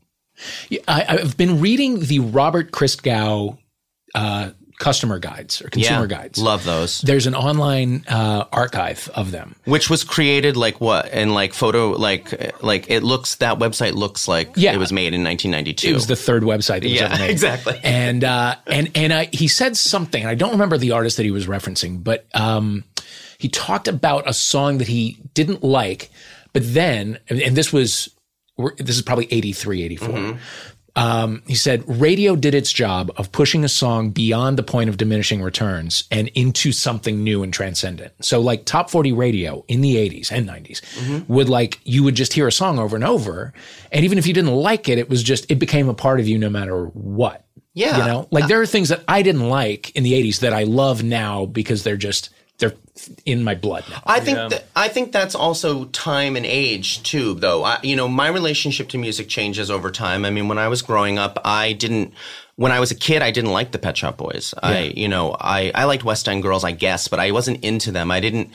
[0.88, 3.56] I, I've been reading the Robert Christgau
[4.14, 6.38] uh, customer guides or consumer Yeah, guides.
[6.38, 7.00] love those.
[7.00, 9.56] There's an online uh, archive of them.
[9.64, 14.28] Which was created like what and like photo like like it looks that website looks
[14.28, 14.74] like Yeah.
[14.74, 15.88] it was made in 1992.
[15.88, 17.30] It was the third website that was Yeah, ever made.
[17.30, 17.80] exactly.
[17.82, 20.26] And uh, and and I, he said something.
[20.26, 22.84] I don't remember the artist that he was referencing, but um,
[23.38, 26.10] he talked about a song that he didn't like.
[26.52, 28.08] But then, and, and this was
[28.78, 30.08] this is probably 83, 84.
[30.08, 30.38] Mm-hmm.
[30.96, 34.96] Um, he said radio did its job of pushing a song beyond the point of
[34.96, 38.14] diminishing returns and into something new and transcendent.
[38.24, 41.32] So, like top 40 radio in the 80s and 90s Mm-hmm.
[41.32, 43.52] would like, you would just hear a song over and over.
[43.92, 46.26] And even if you didn't like it, it was just, it became a part of
[46.26, 47.44] you no matter what.
[47.74, 47.98] Yeah.
[47.98, 50.62] You know, like there are things that I didn't like in the 80s that I
[50.64, 52.30] love now because they're just,
[53.24, 54.02] in my blood now.
[54.06, 57.64] I think that, I think that's also time and age too, though.
[57.64, 60.24] I, you know, my relationship to music changes over time.
[60.24, 62.14] I mean, when I was growing up, I didn't.
[62.56, 64.54] When I was a kid, I didn't like the Pet Shop Boys.
[64.62, 67.92] I, you know, I I liked West End Girls, I guess, but I wasn't into
[67.92, 68.10] them.
[68.10, 68.50] I didn't.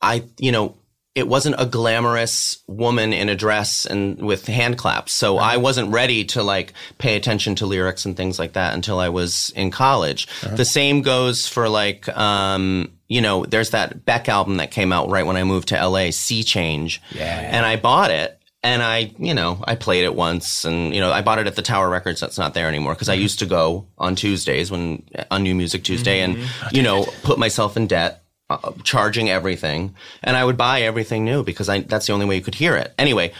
[0.00, 0.76] I, you know,
[1.14, 5.12] it wasn't a glamorous woman in a dress and with hand claps.
[5.12, 8.98] So I wasn't ready to like pay attention to lyrics and things like that until
[8.98, 10.28] I was in college.
[10.42, 15.08] The same goes for like, um, you know, there's that Beck album that came out
[15.08, 17.00] right when I moved to LA, Sea Change.
[17.12, 17.24] Yeah.
[17.52, 18.32] And I bought it.
[18.62, 21.54] And I, you know, I played it once and, you know, I bought it at
[21.54, 22.18] the Tower Records.
[22.18, 23.22] That's not there anymore because I mm-hmm.
[23.22, 26.76] used to go on Tuesdays when, uh, on New Music Tuesday and, mm-hmm.
[26.76, 31.42] you know, put myself in debt uh, charging everything, and I would buy everything new
[31.42, 32.94] because I that's the only way you could hear it.
[32.96, 33.32] Anyway,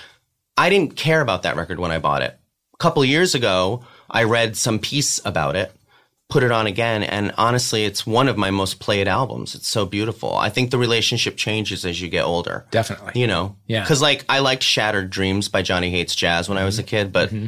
[0.57, 2.37] I didn't care about that record when I bought it.
[2.75, 5.73] A couple years ago, I read some piece about it,
[6.29, 9.55] put it on again, and honestly, it's one of my most played albums.
[9.55, 10.37] It's so beautiful.
[10.37, 12.67] I think the relationship changes as you get older.
[12.71, 13.21] Definitely.
[13.21, 13.83] You know, Yeah.
[13.83, 16.89] Because like I liked Shattered Dreams by Johnny Hates Jazz when I was a mm-hmm.
[16.89, 17.29] kid, but.
[17.31, 17.47] Mm-hmm.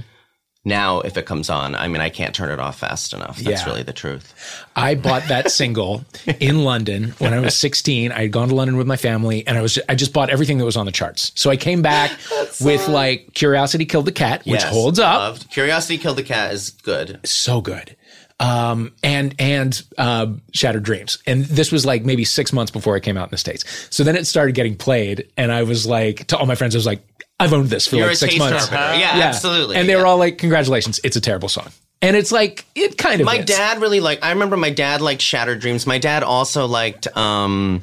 [0.64, 3.38] Now, if it comes on, I mean, I can't turn it off fast enough.
[3.38, 3.66] That's Yeah.
[3.66, 4.34] really the truth.
[4.76, 6.04] I bought that single
[6.40, 8.12] in London when I was 16.
[8.12, 10.58] I had gone to London with my family and I was I just bought everything
[10.58, 11.32] that was on the charts.
[11.36, 12.10] So I came back
[12.60, 15.18] with like Curiosity Killed the Cat, which Yes, holds up.
[15.18, 15.50] loved.
[15.50, 17.20] Curiosity Killed the Cat is good.
[17.24, 17.96] so good.
[18.40, 23.02] Um, and and uh, Shattered Dreams, and this was like maybe six months before it
[23.02, 23.64] came out in the states.
[23.90, 26.78] So then it started getting played, and I was like to all my friends, I
[26.78, 27.02] was like,
[27.40, 28.68] I've owned this for You're like six months.
[28.68, 28.98] carpenter.
[29.00, 29.76] Yeah, absolutely.
[29.76, 31.70] And they were all like, "Congratulations, it's a terrible song."
[32.00, 33.44] And it's like it kind of My is.
[33.44, 34.22] dad really liked.
[34.22, 35.84] I remember my dad liked Shattered Dreams.
[35.84, 37.08] My dad also liked.
[37.16, 37.82] um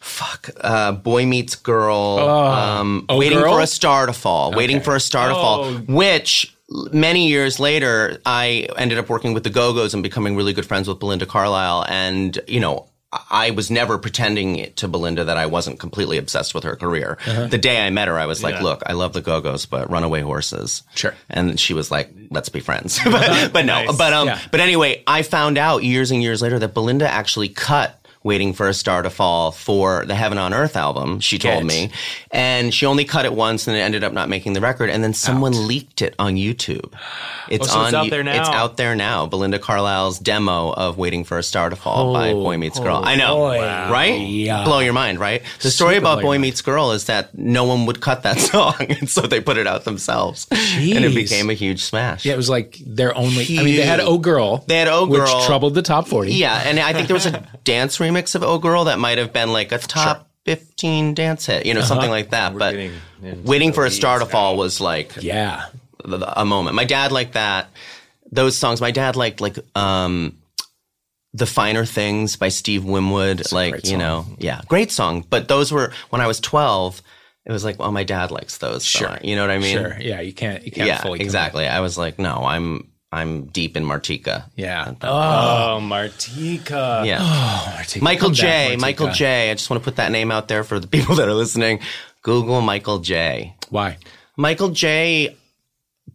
[0.00, 3.54] Fuck, uh, Boy Meets Girl, um, Oh, Waiting Girl?
[3.54, 5.72] for a Star to Fall, Waiting for a Star to Fall, Oh.
[5.88, 10.66] which many years later, I ended up working with the Go-Go's and becoming really good
[10.66, 11.84] friends with Belinda Carlisle.
[11.88, 12.88] And, you know,
[13.30, 17.18] I was never pretending to Belinda that I wasn't completely obsessed with her career.
[17.26, 17.46] Uh-huh.
[17.46, 18.62] The day I met her, I was like, Yeah.
[18.62, 20.82] look, I love the Go-Go's, but Runaway Horses.
[20.94, 21.14] Sure.
[21.30, 22.98] And she was like, let's be friends.
[23.04, 23.96] but, but no, Nice.
[23.96, 24.40] but, um, Yeah.
[24.50, 28.66] but anyway, I found out years and years later that Belinda actually cut Waiting for
[28.68, 31.64] a Star to Fall for the Heaven on Earth album, she told Get.
[31.64, 31.90] me.
[32.32, 34.90] And she only cut it once and it ended up not making the record.
[34.90, 36.92] And then someone leaked it on YouTube.
[37.48, 38.40] It's Oh, so on it's out there now.
[38.40, 39.26] It's out there now.
[39.26, 43.00] Belinda Carlisle's demo of Waiting for a Star to Fall by Oh, Boy Meets Girl.
[43.04, 43.36] I know.
[43.36, 43.60] boy.
[43.60, 44.18] Right?
[44.20, 44.64] Yeah.
[44.64, 45.42] Blow your mind, right?
[45.62, 46.38] The story Super about Boy.
[46.38, 48.74] Meets Girl is that no one would cut that song.
[48.80, 50.48] and so they put it out themselves.
[50.50, 52.24] And it became a huge smash.
[52.24, 53.44] Yeah, it was like their only.
[53.56, 54.08] I mean, they had Huge.
[54.10, 55.20] "Oh Girl." They had Oh Girl.
[55.36, 56.32] which troubled the top forty.
[56.34, 59.32] Yeah, and I think there was a dance remix of Oh Girl that might have
[59.32, 62.56] been like a top 15 dance hit, you know, something like that.
[62.56, 65.66] but getting into Waiting for a Star to Fall was like yeah.
[66.04, 66.76] the- the- a moment.
[66.76, 67.68] My dad liked that.
[68.32, 68.80] Those songs.
[68.80, 70.36] My dad liked like um
[71.34, 73.52] the Finer Things by Steve Winwood.
[73.52, 75.24] like, you know, yeah, great song.
[75.28, 77.02] But those were when I was 12,
[77.44, 78.84] it was like, well, my dad likes those.
[78.84, 79.10] Sure.
[79.10, 79.76] I- you know what I mean?
[79.76, 79.96] Sure.
[80.00, 80.64] Yeah, you can't.
[80.64, 81.18] You can't Yeah, fully.
[81.18, 81.26] commit.
[81.26, 81.66] exactly.
[81.68, 84.50] I was like, no, I'm I'm deep in Martika.
[84.56, 84.94] Yeah.
[85.02, 87.06] Oh, Martika.
[87.06, 87.18] Yeah.
[87.20, 88.74] Oh, Martika, Michael come back, J.
[88.76, 88.80] Martika.
[88.80, 89.50] Michael Jay.
[89.50, 91.80] I just want to put that name out there for the people that are listening.
[92.22, 93.54] Google Michael Jay.
[93.70, 93.98] Why?
[94.36, 95.36] Michael Jay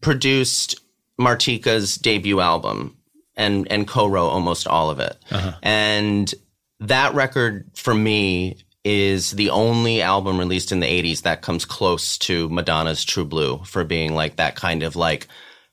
[0.02, 0.82] produced
[1.20, 2.98] Martika's debut album
[3.36, 5.16] and and co-wrote almost all of it.
[5.32, 5.54] Uh-huh.
[5.64, 6.34] And
[6.82, 12.18] that record for me is the only album released in the 80s that comes close
[12.18, 15.28] to Madonna's True Blue for being like that kind of like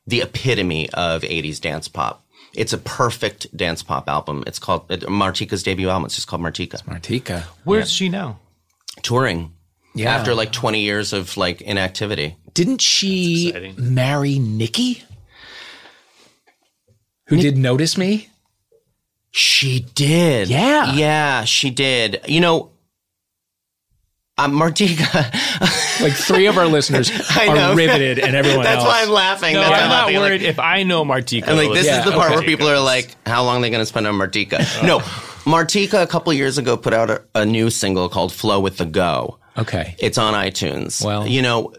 [0.09, 2.25] the epitome of 80s dance pop.
[2.55, 4.43] It's a perfect dance pop album.
[4.47, 6.07] It's called it, Martika's debut album.
[6.07, 6.83] It's just called Martika.
[6.85, 7.43] Martika.
[7.65, 8.39] Where's she now?
[9.03, 9.53] Touring.
[9.95, 10.15] Yeah.
[10.15, 12.37] After like 20 years of like inactivity.
[12.55, 15.05] Didn't she marry Nikki?
[17.27, 18.31] Who did notice me?
[19.31, 20.49] She did.
[20.49, 20.95] Yeah.
[20.95, 22.23] Yeah, she did.
[22.27, 22.71] You know,
[24.39, 26.01] uh, Martika.
[26.01, 28.87] Like three of our listeners I are riveted, and everyone That's else.
[28.89, 29.55] why I'm laughing.
[29.55, 30.17] No, That's why I'm not laughing.
[30.17, 31.49] I'm like- worried if I know Martika.
[31.49, 33.71] I'm like, this Yeah, is the part where people are like, how long are they
[33.71, 34.59] going to spend on Martika?
[34.87, 35.01] No,
[35.45, 38.85] Martika a couple years ago put out a, a new single called Flow with the
[38.87, 39.39] Go.
[39.59, 41.05] okay, It's on iTunes.
[41.05, 41.75] Well- you know,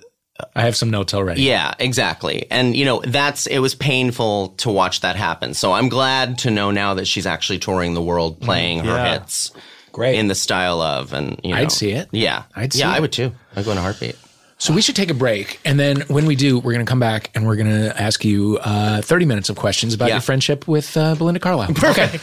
[0.56, 1.42] I have some notes already.
[1.44, 2.46] yeah, exactly.
[2.50, 5.54] And you know, that's it was painful to watch that happen.
[5.54, 9.20] So I'm glad to know now that she's actually touring the world playing her Yeah.
[9.20, 9.52] hits
[10.00, 10.16] great.
[10.18, 12.08] in the style of and you know, I'd see it.
[12.12, 12.44] Yeah.
[12.56, 13.02] I'd see Yeah, I it.
[13.02, 13.32] would too.
[13.56, 14.16] I'd go in a heartbeat.
[14.58, 17.00] so we should take a break, and then when we do, we're going to come
[17.00, 20.16] back and we're going to ask you uh, 30 minutes of questions about Yeah.
[20.16, 21.74] your friendship with uh, Belinda Carlisle.
[21.84, 22.20] Okay.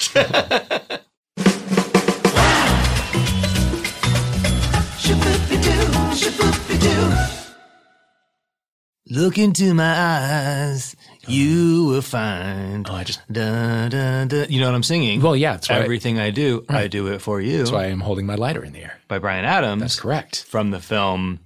[9.09, 10.97] Look into my eyes,
[11.29, 12.89] you um, will find.
[12.89, 13.21] Oh, I just.
[13.33, 14.45] Da, da, da.
[14.49, 15.21] You know what I'm singing?
[15.21, 17.59] Well, yeah, that's Everything I do, I do it for you.
[17.59, 18.99] that's why I'm holding my lighter in the air.
[19.09, 19.81] by Bryan Adams.
[19.81, 20.45] That's correct.
[20.49, 21.41] From the film,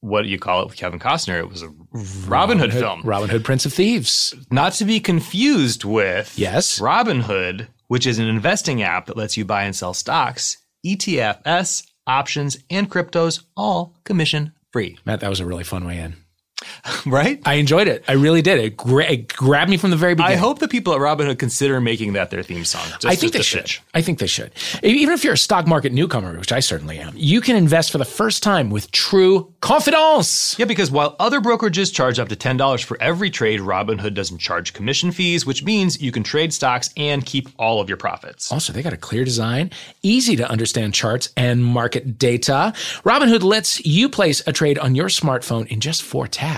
[0.00, 1.38] what do you call it with Kevin Costner?
[1.38, 1.70] It was a
[2.28, 3.02] Robin Hood film.
[3.04, 4.34] Robin Hood, Prince of Thieves.
[4.50, 6.78] Not to be confused with Yes.
[6.78, 12.58] Robinhood, which is an investing app that lets you buy and sell stocks, ETFs, options,
[12.70, 14.98] and cryptos, all commission free.
[15.06, 16.16] Matt, that was a really fun way in.
[17.06, 17.40] Right?
[17.44, 18.04] I enjoyed it.
[18.08, 18.58] I really did.
[18.58, 20.38] It, gra- it grabbed me from the very beginning.
[20.38, 22.86] I hope the people at Robinhood consider making that their theme song.
[22.92, 23.60] Just I think they should.
[23.62, 23.82] pitch.
[23.92, 24.52] I think they should.
[24.82, 27.98] Even if you're a stock market newcomer, which I certainly am, you can invest for
[27.98, 30.58] the first time with true confidence.
[30.58, 34.72] Yeah, because while other brokerages charge up to $10 for every trade, Robinhood doesn't charge
[34.72, 38.50] commission fees, which means you can trade stocks and keep all of your profits.
[38.50, 39.70] Also, they got a clear design,
[40.02, 42.72] easy to understand charts and market data.
[43.04, 46.53] Robinhood lets you place a trade on your smartphone in just four taps.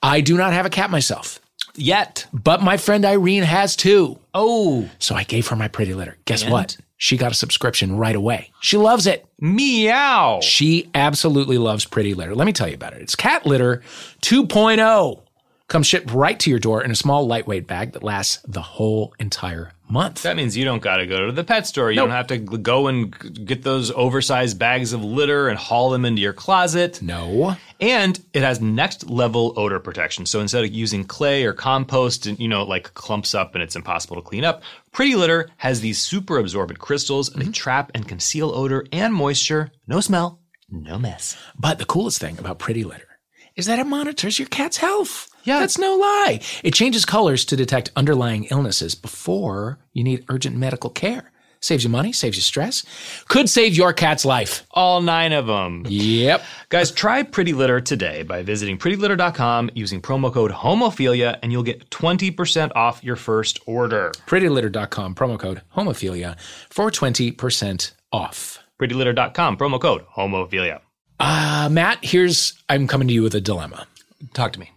[0.01, 1.39] I do not have a cat myself,
[1.75, 2.25] Yet.
[2.33, 4.17] but my friend Irene has too.
[4.33, 6.17] Oh, So I gave her my Pretty Litter.
[6.25, 6.77] Guess what?
[6.97, 8.51] She got a subscription right away.
[8.59, 9.25] She loves it.
[9.39, 10.39] meow.
[10.41, 12.33] She absolutely loves Pretty Litter.
[12.35, 13.01] Let me tell you about it.
[13.01, 13.83] It's Cat Litter
[14.21, 15.21] 2.0.
[15.67, 19.13] Comes shipped right to your door in a small, lightweight bag that lasts the whole
[19.19, 20.23] entire month.
[20.23, 21.91] That means you don't got to go to the pet store.
[21.91, 26.05] You don't have to go and get those oversized bags of litter and haul them
[26.05, 27.01] into your closet.
[27.01, 27.57] No.
[27.81, 30.25] And it has next level odor protection.
[30.25, 33.75] So instead of using clay or compost and, you know, like clumps up and it's
[33.75, 37.29] impossible to clean up, Pretty Litter has these super absorbent crystals.
[37.29, 37.51] They mm-hmm.
[37.51, 39.71] trap and conceal odor and moisture.
[39.85, 41.35] No smell, no mess.
[41.59, 43.19] But the coolest thing about Pretty Litter
[43.57, 45.29] is that it monitors your cat's health.
[45.47, 45.61] Yeah.
[45.61, 46.41] That's no lie.
[46.61, 51.31] It changes colors to detect underlying illnesses before you need urgent medical care.
[51.61, 52.83] Saves you money, saves you stress.
[53.29, 54.67] Could save your cat's life.
[54.71, 55.85] All nine of them.
[55.87, 56.43] Yep.
[56.67, 61.89] Guys, try Pretty Litter today by visiting prettylitter.com using promo code HOMOPHILIA and you'll get
[61.91, 64.11] 20% off your first order.
[64.27, 66.37] prettylitter.com promo code homophilia
[66.69, 70.81] for 20% off prettylitter.com promo code HOMOPHILIA.
[71.21, 73.87] uh, matt here's i'm coming to you with a dilemma
[74.33, 74.71] Talk to me.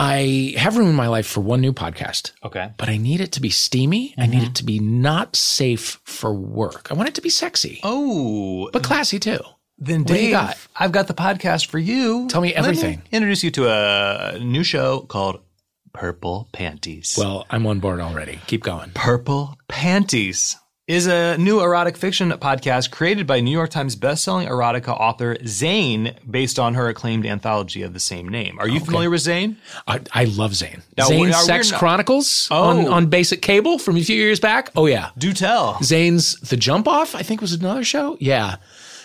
[0.00, 2.70] I have room in my life for one new podcast Okay.
[2.76, 4.46] but i need it to be steamy i need mm-hmm.
[4.46, 8.82] it to be not safe for work i want it to be sexy Oh, but
[8.82, 9.40] classy too
[9.78, 10.58] then What do you Dave, got?
[10.76, 12.28] I've got the podcast for you.
[12.28, 13.00] Tell me Let everything.
[13.12, 15.40] introduce you to a new show called
[15.94, 17.16] Purple Panties.
[17.18, 20.56] well i'm on board already keep going Purple Panties
[20.90, 26.16] is a new erotic fiction podcast created by New York Times bestselling erotica author Zane
[26.28, 28.58] based on her acclaimed anthology of the same name.
[28.58, 29.56] Are you familiar with Zane?
[29.86, 32.62] i, I love zane Now, zane we- sex not- chronicles Oh.
[32.64, 35.78] on, on basic cable from a few years back oh yeah Do tell.
[35.82, 38.16] Zane's The Jump Off, I think was another show.
[38.18, 38.56] Yeah.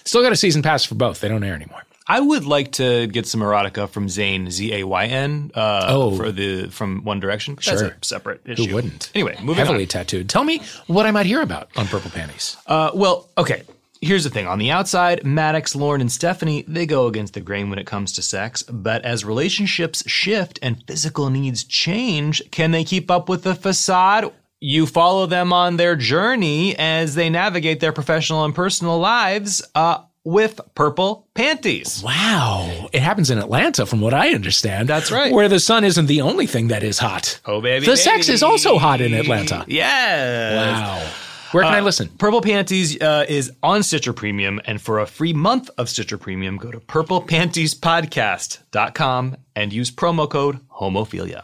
[0.05, 1.19] Still got a season pass for both.
[1.19, 1.83] They don't air anymore.
[2.07, 5.51] I would like to get some erotica from Zayn Z A Y N.
[5.55, 6.15] Uh, Oh.
[6.15, 7.55] for the from One Direction.
[7.55, 7.97] That's Sure.
[7.99, 8.67] a separate issue.
[8.67, 9.09] Who wouldn't?
[9.15, 9.87] Anyway, moving Heavily on.
[9.87, 10.29] tattooed.
[10.29, 12.57] Tell me what I might hear about on Purple Panties.
[12.67, 13.63] Uh, well, okay.
[14.01, 14.45] Here's the thing.
[14.45, 18.11] On the outside, Maddox, Lauren, and Stephanie, they go against the grain when it comes
[18.13, 18.61] to sex.
[18.63, 24.31] But as relationships shift and physical needs change, can they keep up with the facade?
[24.59, 29.99] You follow them on their journey as they navigate their professional and personal lives uh,
[30.25, 32.01] with purple panties.
[32.03, 32.89] Wow.
[32.91, 34.89] It happens in Atlanta, from what I understand.
[34.89, 35.31] That's right.
[35.31, 37.39] Where the sun isn't the only thing that is hot.
[37.45, 37.85] Oh, baby.
[37.85, 39.63] The sex is also hot in Atlanta.
[39.67, 40.81] Yes.
[40.81, 41.07] Wow.
[41.51, 42.09] Where can I listen?
[42.09, 46.57] Purple Panties uh, is on Stitcher Premium, and for a free month of Stitcher Premium,
[46.57, 51.43] go to purplepantiespodcast.com and use promo code HOMOPHILIA.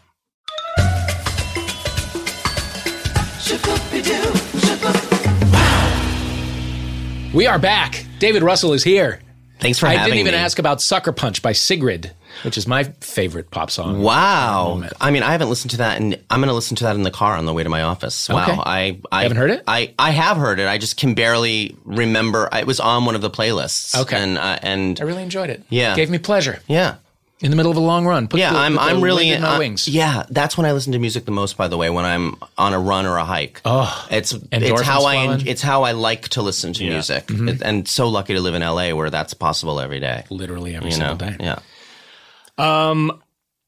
[7.33, 8.00] We are back.
[8.21, 9.19] David Russell is here.
[9.59, 10.03] Thanks for I having me.
[10.03, 12.11] I didn't even ask about Sucker Punch by Sigrid,
[12.43, 14.03] which is my favorite pop song.
[14.03, 14.83] Wow.
[15.01, 17.01] I mean, I haven't listened to that, and I'm going to listen to that in
[17.01, 18.29] the car on the way to my office.
[18.29, 18.43] Wow.
[18.43, 18.61] Okay.
[18.63, 19.63] I, I haven't heard it?
[19.67, 20.67] I, I have heard it.
[20.67, 22.47] I just can barely remember.
[22.53, 23.99] It was on one of the playlists.
[23.99, 24.17] Okay.
[24.17, 25.63] And uh, and I really enjoyed it.
[25.69, 25.95] Yeah.
[25.95, 26.97] Gave me pleasure yeah.
[27.41, 28.27] In the middle of a long run.
[28.27, 29.87] Put Yeah, the- I'm the I'm really in my uh, wings.
[29.87, 31.57] Yeah, that's when I listen to music the most.
[31.57, 33.61] By the way, when I'm on a run or a hike.
[33.65, 37.49] Oh, it's it's how I it's how I like to listen to music, Mm-hmm.
[37.49, 40.23] It- and so lucky to live in LA where that's possible every day.
[40.29, 41.37] Literally every You single know, day.
[41.39, 41.59] yeah.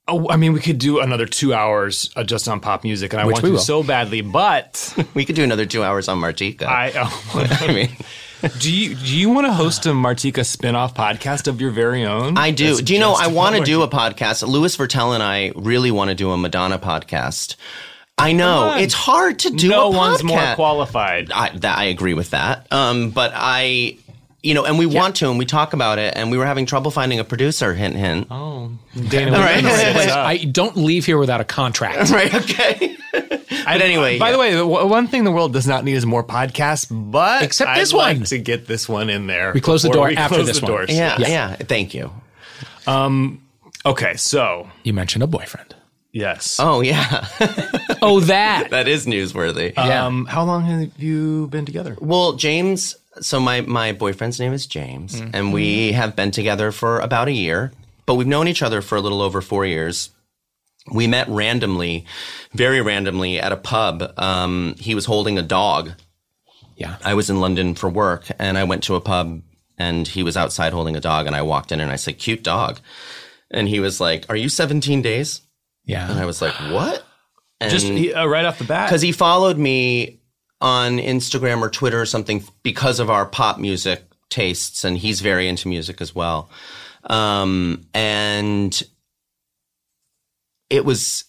[0.06, 3.22] Oh, I mean, we could do another two hours uh, just on pop music, and
[3.22, 3.58] I Which want to will.
[3.60, 6.64] so badly, but We could do another two hours on Martika.
[6.64, 6.92] I.
[6.94, 7.90] Oh, I mean,
[8.60, 12.38] do you do you want to host a Martika spin-off podcast of your very own?
[12.38, 12.68] I do.
[12.68, 13.14] That's do you know?
[13.14, 14.48] I want to do a podcast.
[14.48, 17.56] Louis Virtel and I really want to do a Madonna podcast.
[18.18, 19.70] I know it's hard to do.
[19.70, 21.32] no a one's more qualified.
[21.32, 22.72] I, that, I agree with that.
[22.72, 23.98] Um, but I,
[24.44, 26.66] you know, and we want to, and we talk about it, and we were having
[26.68, 27.74] trouble finding a producer.
[27.74, 28.28] Hint, hint.
[28.30, 28.72] Oh,
[29.10, 29.56] Dana, All right.
[29.56, 30.28] we're gonna wrap this up.
[30.28, 32.10] I don't leave here without a contract.
[32.14, 32.34] Right.
[32.34, 32.98] Okay.
[33.66, 34.56] but anyway, By yeah.
[34.56, 37.80] the way, one thing the world does not need is more podcasts, but Except I'd
[37.82, 38.26] this like one.
[38.28, 39.52] to get this one in there.
[39.54, 40.72] We close the door we after close this the one.
[40.72, 40.90] doors.
[40.92, 41.28] yeah, Yeah.
[41.28, 42.12] yeah, Thank you.
[43.86, 45.76] Okay, so You mentioned a boyfriend.
[46.12, 46.58] yes.
[46.60, 47.28] Oh yeah,
[48.02, 48.70] Oh, that.
[48.72, 49.74] that is newsworthy.
[49.76, 50.06] yeah.
[50.06, 51.98] Um, how long have you been together?
[52.00, 52.96] Well, James.
[53.22, 55.36] So my my boyfriend's name is James, Mm-hmm.
[55.36, 57.72] and we have been together for about a year,
[58.08, 60.10] but we've known each other for a little over four years.
[60.92, 62.06] We met randomly,
[62.54, 64.14] very randomly, at a pub.
[64.18, 65.92] Um, he was holding a dog.
[66.76, 66.98] yeah.
[67.04, 69.42] I was in London for work, and I went to a pub,
[69.78, 72.44] and he was outside holding a dog, and I walked in, and I said, "Cute
[72.44, 72.80] dog,"
[73.50, 75.42] and he was like, "Are you 17 days?"
[75.86, 76.10] Yeah.
[76.12, 77.04] And I was like, "What?"
[77.62, 78.90] And Just uh, right off the bat.
[78.90, 80.20] because he followed me
[80.60, 85.48] on Instagram or Twitter or something because of our pop music tastes, and he's very
[85.48, 86.50] into music as well.
[87.06, 88.84] Um, and
[90.74, 91.26] it was,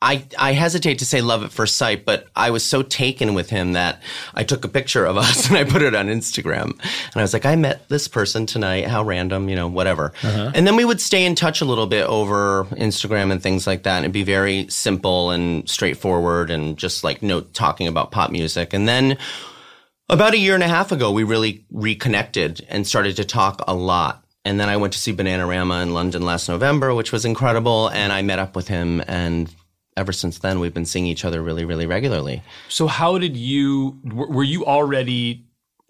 [0.00, 3.50] I I hesitate to say love at first sight, but I was so taken with
[3.50, 4.02] him that
[4.32, 7.34] I took a picture of us and I put it on Instagram, and I was
[7.34, 8.86] like, I met this person tonight.
[8.86, 10.12] How random, you know, whatever.
[10.22, 10.52] Uh-huh.
[10.54, 13.82] And then we would stay in touch a little bit over Instagram and things like
[13.82, 18.30] that, and it'd be very simple and straightforward, and just like no talking about pop
[18.30, 19.18] music, and then.
[20.10, 23.74] About a year and a half ago, we really reconnected and started to talk a
[23.74, 24.23] lot.
[24.44, 27.88] And then I went to see Bananarama in London last November, which was incredible.
[27.90, 29.02] And I met up with him.
[29.06, 29.54] And
[29.96, 32.42] ever since then, we've been seeing each other really, really regularly.
[32.68, 33.98] so, how did you?
[34.04, 35.44] Were you already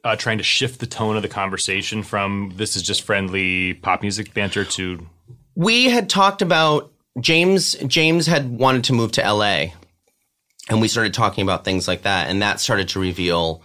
[0.04, 4.02] uh, trying to shift the tone of the conversation from this is just friendly pop
[4.02, 5.06] music banter to
[5.54, 7.74] We had talked about James.
[7.86, 9.66] James had wanted to move to LA,
[10.68, 12.28] and we started talking about things like that.
[12.28, 13.62] And that started to reveal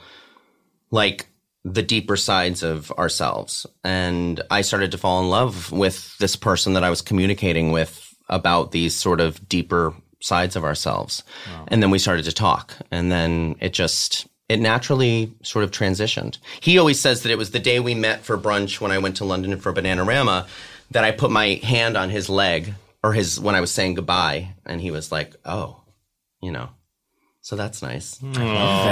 [0.92, 1.28] like
[1.66, 3.66] the deeper sides of ourselves.
[3.84, 8.16] And I started to fall in love with this person that I was communicating with
[8.30, 11.24] about these sort of deeper sides of ourselves.
[11.68, 12.76] And then we started to talk.
[12.92, 16.38] And then it just, it naturally sort of transitioned.
[16.62, 19.18] He always says that it was the day we met for brunch when I went
[19.18, 20.48] to London for Bananarama
[20.92, 24.56] that I put my hand on his leg or his, when I was saying goodbye.
[24.66, 25.82] And he was like, oh,
[26.42, 26.70] you know,
[27.42, 28.18] so that's nice.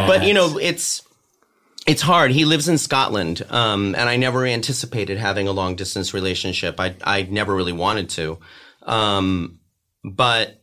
[0.07, 1.03] But you know, it's,
[1.87, 2.31] it's hard.
[2.31, 6.79] He lives in Scotland, um, and I never anticipated having a long distance relationship.
[6.79, 8.39] I I never really wanted to,
[8.83, 9.59] um,
[10.03, 10.61] but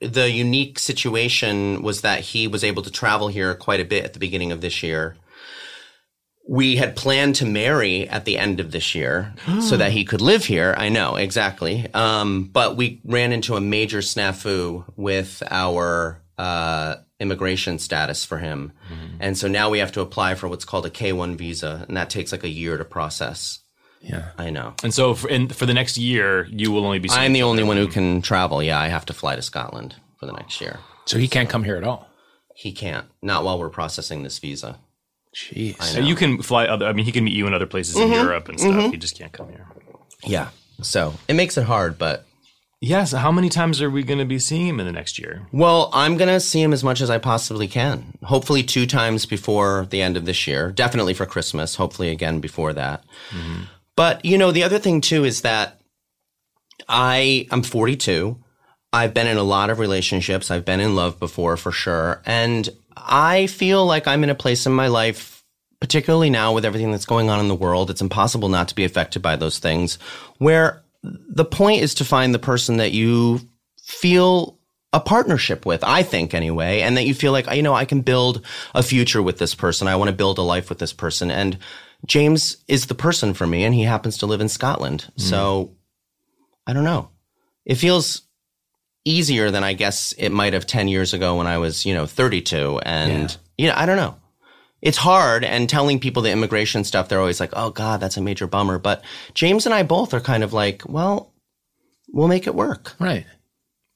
[0.00, 4.12] the unique situation was that he was able to travel here quite a bit at
[4.12, 5.16] the beginning of this year.
[6.46, 10.20] We had planned to marry at the end of this year so that he could
[10.20, 10.74] live here.
[10.76, 17.78] I know exactly, um, but we ran into a major snafu with our uh, immigration
[17.78, 18.72] status for him.
[18.92, 19.16] Mm-hmm.
[19.20, 22.10] And so now we have to apply for what's called a K1 visa, and that
[22.10, 23.60] takes like a year to process.
[24.00, 24.28] Yeah.
[24.36, 24.74] I know.
[24.84, 27.08] And so for, in, for the next year, you will only be.
[27.10, 28.62] I'm the only one who can travel.
[28.62, 30.78] Yeah, I have to fly to Scotland for the next year.
[31.06, 32.06] So he can't come here at all.
[32.54, 33.06] He can't.
[33.22, 34.78] Not while we're processing this visa.
[35.34, 35.82] Jeez.
[35.82, 36.86] So you can fly other.
[36.86, 38.12] I mean, he can meet you in other places Mm-hmm.
[38.12, 38.90] in Europe and stuff.
[38.92, 39.66] He just can't come here.
[40.22, 40.48] Yeah.
[40.82, 42.26] So it makes it hard, but
[42.84, 43.12] Yes.
[43.12, 45.46] how many times are we going to be seeing him in the next year?
[45.52, 48.18] Well, I'm going to see him as much as I possibly can.
[48.22, 50.70] Hopefully, two times before the end of this year.
[50.70, 51.76] Definitely for Christmas.
[51.76, 53.02] Hopefully, again before that.
[53.30, 53.62] Mm-hmm.
[53.96, 55.80] But, you know, the other thing too is that
[56.88, 58.36] I, I'm 42.
[58.92, 60.50] I've been in a lot of relationships.
[60.50, 62.22] I've been in love before for sure.
[62.26, 65.42] And I feel like I'm in a place in my life,
[65.80, 67.90] particularly now with everything that's going on in the world.
[67.90, 69.98] It's impossible not to be affected by those things
[70.38, 73.40] where the point is to find the person that you
[73.82, 74.58] feel
[74.92, 78.00] a partnership with, I think anyway, and that you feel like, you know, I can
[78.00, 78.44] build
[78.74, 79.88] a future with this person.
[79.88, 81.30] I want to build a life with this person.
[81.30, 81.58] And
[82.06, 85.06] James is the person for me, and he happens to live in Scotland.
[85.10, 85.22] Mm-hmm.
[85.22, 85.72] So
[86.66, 87.10] I don't know.
[87.64, 88.22] It feels
[89.04, 92.06] easier than I guess it might have 10 years ago when I was, you know,
[92.06, 92.80] 32.
[92.84, 94.16] And, you know, I don't know.
[94.84, 95.44] It's hard.
[95.44, 98.78] And telling people the immigration stuff, they're always like, oh, God, that's a major bummer.
[98.78, 101.32] But James and I both are kind of like, well,
[102.12, 102.94] we'll make it work.
[103.00, 103.26] Right.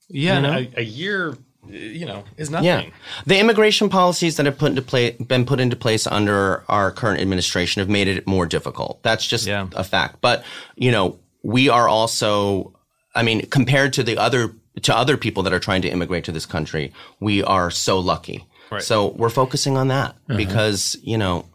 [0.08, 1.36] Yeah, and a, a year,
[1.68, 2.64] you know, is nothing.
[2.66, 2.86] Yeah,
[3.26, 7.20] the immigration policies that have put into play, been put into place under our current
[7.20, 9.02] administration have made it more difficult.
[9.02, 9.68] That's just Yeah.
[9.76, 10.22] a fact.
[10.22, 10.44] But
[10.76, 12.72] you know, we are also,
[13.14, 16.32] I mean, compared to the other to other people that are trying to immigrate to
[16.32, 18.46] this country, we are so lucky.
[18.70, 18.82] Right.
[18.82, 21.46] So we're focusing on that because you know,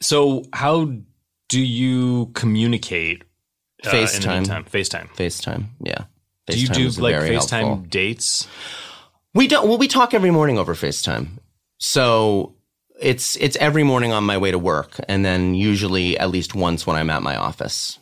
[0.00, 0.92] So how
[1.48, 3.24] do you communicate?
[3.84, 4.46] uh, FaceTime.
[4.68, 5.08] FaceTime.
[5.16, 5.66] FaceTime.
[5.82, 6.04] Yeah.
[6.46, 7.86] Do you do like FaceTime helpful.
[7.88, 8.46] dates?
[9.34, 9.68] We don't.
[9.68, 11.28] Well, we talk every morning over FaceTime.
[11.78, 12.56] So
[13.00, 16.86] it's it's every morning on my way to work, and then usually at least once
[16.86, 17.98] when I'm at my office.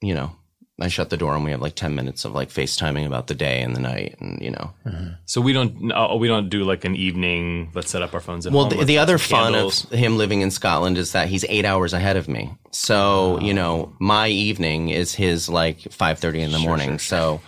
[0.00, 0.36] You know,
[0.80, 3.34] I shut the door and we have like ten minutes of like FaceTiming about the
[3.34, 4.72] day and the night, and you know.
[4.86, 5.08] Mm-hmm.
[5.26, 5.80] So we don't.
[5.80, 7.70] No, uh, we don't do like an evening.
[7.74, 8.78] Let's set up our phones at Well, home.
[8.78, 9.84] the, the other fun candles.
[9.84, 12.52] of him living in Scotland is that he's eight hours ahead of me.
[12.70, 13.44] So ah.
[13.44, 16.98] you know, my evening is his like five thirty in the morning.
[16.98, 17.40] So.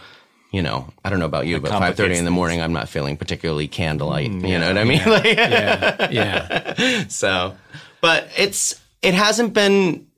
[0.53, 2.73] You know, I don't know about you, but five thirty complicates in the morning, I'm
[2.73, 4.33] not feeling particularly candlelight.
[4.33, 5.05] Mm, you know what I mean?
[5.07, 6.11] Like, Yeah.
[6.11, 7.05] Yeah.
[7.09, 7.55] So,
[8.01, 10.09] but it's it hasn't been,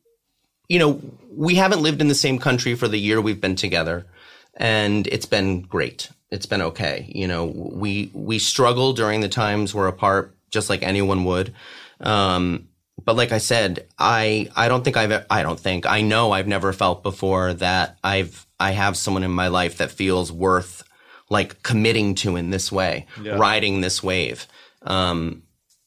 [0.71, 1.03] you know,
[1.35, 4.07] we haven't lived in the same country for the year we've been together,
[4.55, 6.11] and it's been great.
[6.31, 7.11] It's been okay.
[7.15, 11.55] You know, we we struggle during the times we're apart, just like anyone would.
[12.01, 12.69] Um,
[13.05, 16.47] but like I said, I I don't think I've I don't think I know I've
[16.47, 20.85] never felt before that I've I have someone in my life that feels worth
[21.31, 23.07] like committing to in this way,
[23.39, 24.47] riding this wave.
[24.83, 25.43] Um,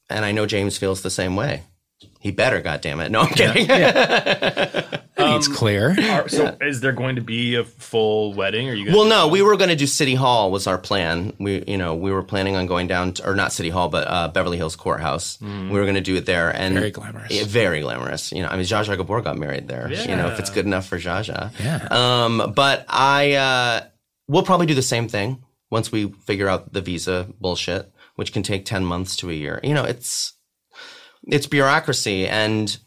[0.09, 1.63] and I know James feels the same way.
[2.19, 3.11] He better, goddamn it!
[3.11, 3.67] No, I'm kidding.
[5.35, 5.95] it's clear.
[6.09, 8.69] Are- so is there going to be a full wedding?
[8.69, 8.85] Are you?
[8.85, 11.33] Gonna Well, no, we were going to do City Hall was our plan.
[11.39, 14.07] We, you know, we were planning on going down, to, or not City Hall, but
[14.07, 15.39] uh, Beverly Hills Courthouse.
[15.41, 17.31] We were going to do it there, and Very glamorous.
[17.31, 18.31] Yeah, very glamorous.
[18.31, 19.91] You know, I mean, Zsa Zsa Gabor got married there.
[19.91, 21.51] You know, if it's good enough for Zsa Zsa.
[21.59, 21.87] Yeah.
[21.91, 23.85] Um, but I, uh,
[24.27, 28.43] we'll probably do the same thing once we figure out the visa bullshit, which can
[28.43, 29.59] take ten months to a year.
[29.63, 30.33] You know, it's
[31.27, 32.77] it's bureaucracy, and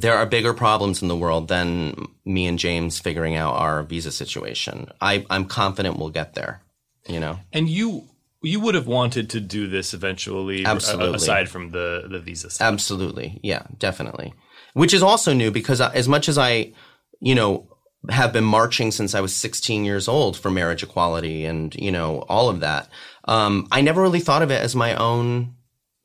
[0.00, 4.12] there are bigger problems in the world than me and James figuring out our visa
[4.12, 4.90] situation.
[5.00, 6.62] I, I'm confident we'll get there.
[7.08, 8.04] You know, And you
[8.42, 11.16] you would have wanted to do this eventually, uh, Absolutely.
[11.16, 12.66] aside from the the visa stuff.
[12.66, 14.34] absolutely, yeah, definitely.
[14.74, 16.72] Which is also new because as much as I,
[17.20, 17.66] you know,
[18.10, 22.20] have been marching since I was 16 years old for marriage equality and you know
[22.28, 22.88] all of that,
[23.24, 25.54] um, I never really thought of it as my own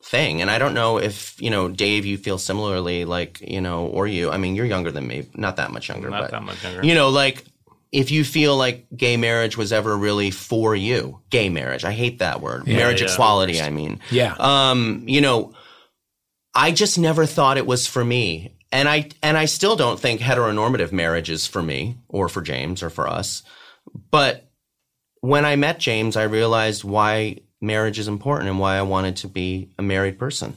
[0.04, 0.42] thing.
[0.42, 4.06] And I don't know if you know, Dave, you feel similarly, like you know, or
[4.06, 4.30] you.
[4.30, 6.84] I mean, you're younger than me, not that much younger, Not but that much younger.
[6.84, 7.44] you know, like
[7.90, 12.18] if you feel like gay marriage was ever really for you, gay marriage, I hate
[12.18, 12.66] that word.
[12.66, 13.12] marriage yeah.
[13.12, 14.00] equality, I mean.
[14.10, 14.34] Yeah.
[14.38, 15.52] Um, you know,
[16.54, 18.56] I just never thought it was for me.
[18.72, 22.82] And I and I still don't think heteronormative marriage is for me or for James
[22.82, 23.42] or for us.
[24.10, 24.50] But
[25.20, 29.28] when I met James, I realized why marriage is important and why I wanted to
[29.28, 30.56] be a married person.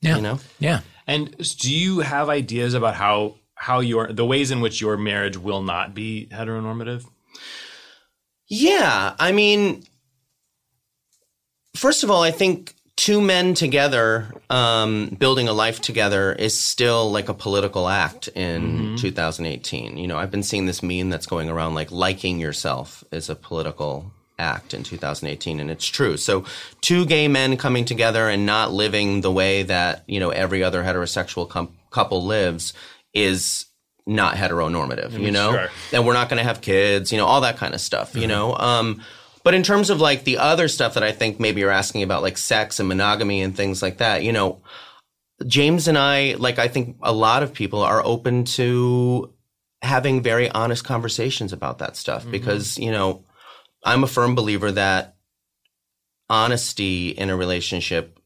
[0.00, 0.16] yeah.
[0.16, 0.38] You know?
[0.58, 0.80] Yeah.
[1.06, 5.36] And do you have ideas about how how your the ways in which your marriage
[5.36, 7.04] will not be heteronormative?
[8.48, 9.84] Yeah, I mean,
[11.74, 17.10] first of all, I think two men together um, building a life together is still
[17.10, 19.96] like a political act in 2018.
[19.96, 23.34] You know, I've been seeing this meme that's going around like liking yourself is a
[23.34, 24.12] political
[24.42, 26.16] act in 2018 and it's true.
[26.16, 26.44] So
[26.80, 30.82] two gay men coming together and not living the way that you know every other
[30.82, 32.74] heterosexual com- couple lives
[33.14, 33.66] is
[34.04, 35.52] not heteronormative you know?
[35.52, 35.70] sure.
[35.92, 38.26] and we're not going to have kids you know all that kind of stuff you
[38.26, 38.56] know?
[38.56, 39.02] Um
[39.44, 42.22] but in terms of like the other stuff that i think maybe you're asking about
[42.22, 44.60] like sex and monogamy and things like that you know
[45.46, 49.32] James and I, like I think a lot of people are open to
[49.82, 53.24] having very honest conversations about that stuff because, you know,
[53.84, 55.16] I'm a firm believer that
[56.28, 58.18] honesty in a relationship,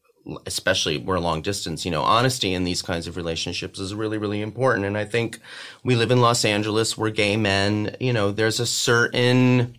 [0.45, 4.41] especially we're long distance, you know, honesty in these kinds of relationships is really, really
[4.41, 4.85] important.
[4.85, 5.39] And I think
[5.83, 9.77] we live in Los Angeles, we're gay men, you know, there's a certain,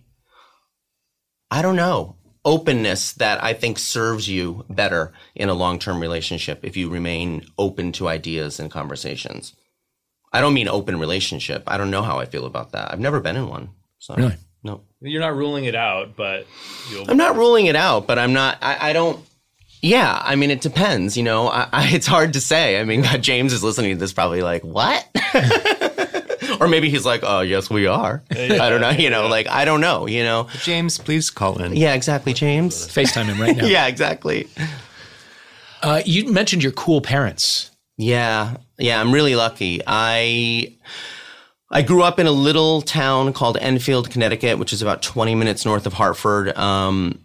[1.49, 6.59] I don't know, openness that I think serves you better in a long term relationship
[6.63, 9.55] if you remain open to ideas and conversations.
[10.31, 11.63] I don't mean open relationship.
[11.65, 12.91] I don't know how I feel about that.
[12.91, 13.69] I've never been in one.
[13.97, 14.37] So Really?
[15.01, 15.09] No.
[15.09, 16.45] You're not ruling it out, but
[16.91, 19.23] you'll I'm not ruling it out, but I'm not I, I don't
[19.81, 21.15] yeah, I mean, it depends.
[21.15, 22.79] You know, I, I, it's hard to say.
[22.79, 25.07] I mean, James is listening to this, probably like, "What?"
[26.59, 28.89] or maybe he's like, "Oh, yes, we are." I don't know.
[28.89, 30.05] You know, like I don't know.
[30.07, 31.75] You know, James, please call in.
[31.75, 32.87] yeah, exactly, James.
[32.87, 33.65] FaceTime him right now.
[33.65, 34.49] Yeah, exactly.
[35.81, 37.71] Uh, you mentioned your cool parents.
[37.95, 39.81] Yeah, yeah, I'm really lucky.
[39.85, 40.75] I
[41.71, 45.65] I grew up in a little town called Enfield, Connecticut, which is about 20 minutes
[45.65, 46.57] north of Hartford.
[46.57, 47.23] Um,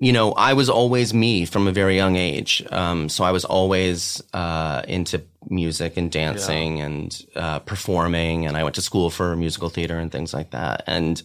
[0.00, 2.64] you know, I was always me from a very young age.
[2.70, 8.64] Um, so I was always uh, into music and dancing and uh, performing, and I
[8.64, 10.82] went to school for musical theater and things like that.
[10.86, 11.22] And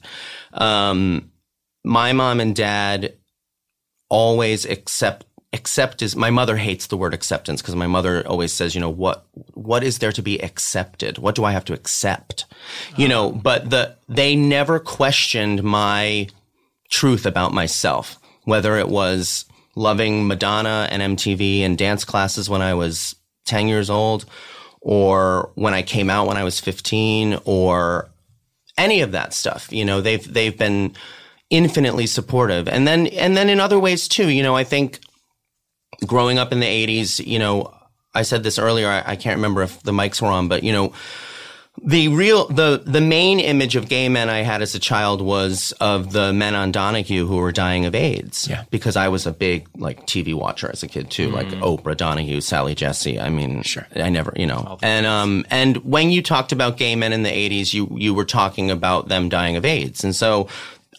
[0.54, 1.32] um,
[1.84, 3.16] my mom and dad
[4.10, 8.76] always accept accept is my mother hates the word acceptance because my mother always says
[8.76, 11.18] you know what what is there to be accepted?
[11.18, 12.46] What do i have to accept?
[12.98, 13.40] You know uh-huh.
[13.42, 16.28] but the they never questioned my
[16.90, 19.46] truth about myself whether it was
[19.76, 24.26] loving madonna and mtv and dance classes when i was 10 years old
[24.82, 28.10] or when i came out when i was 15 or
[28.80, 29.72] any of that stuff.
[29.72, 30.96] You know they've they've been
[31.52, 32.68] infinitely supportive.
[32.68, 35.00] And then and then in other ways too you know i think
[36.06, 37.74] growing up in the 80s, you know,
[38.14, 40.74] I said this earlier, I, I, can't remember if the mics were on, but you
[40.74, 40.94] know,
[41.82, 45.72] the real, the, the main image of gay men I had as a child was
[45.80, 48.48] of the men on Donahue who were dying of AIDS.
[48.50, 48.66] Yeah.
[48.70, 52.42] Because I was a big, like, TV watcher as a kid too, like Oprah, Donahue,
[52.42, 53.20] Sally Jessy.
[53.20, 53.88] I mean, Sure.
[53.96, 57.30] I never, you know, and, um, and when you talked about gay men in the
[57.30, 60.04] 80s, you, you were talking about them dying of AIDS.
[60.04, 60.48] And so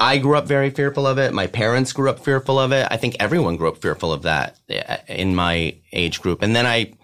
[0.01, 1.35] I grew up very fearful of it.
[1.35, 2.89] My parents grew up fearful of it.
[2.91, 6.41] I think everyone grew up fearful of that uh, in my age group.
[6.41, 6.95] And then I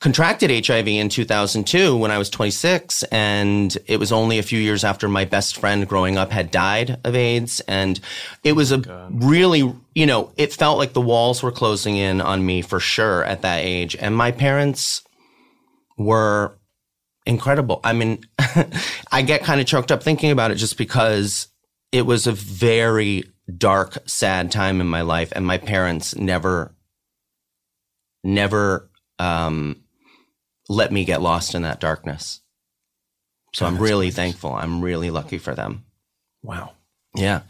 [0.00, 3.02] contracted HIV in 2002 when I was 26.
[3.04, 6.98] And it was only a few years after my best friend growing up had died
[7.04, 7.60] of AIDS.
[7.68, 8.00] And
[8.42, 12.46] it was a really, you know, it felt like the walls were closing in on
[12.46, 13.94] me for sure at that age.
[13.94, 15.02] And my parents
[15.98, 16.56] were
[17.26, 17.80] incredible.
[17.84, 18.24] I mean,
[19.12, 21.48] I get kind of choked up thinking about it just because
[21.92, 23.24] it was a very
[23.56, 26.74] dark, sad time in my life, and my parents never,
[28.22, 29.82] never um,
[30.68, 32.40] let me get lost in that darkness.
[33.54, 34.52] So I'm really thankful.
[34.52, 35.84] I'm really lucky for them.
[36.42, 36.72] Wow.
[37.14, 37.40] Yeah,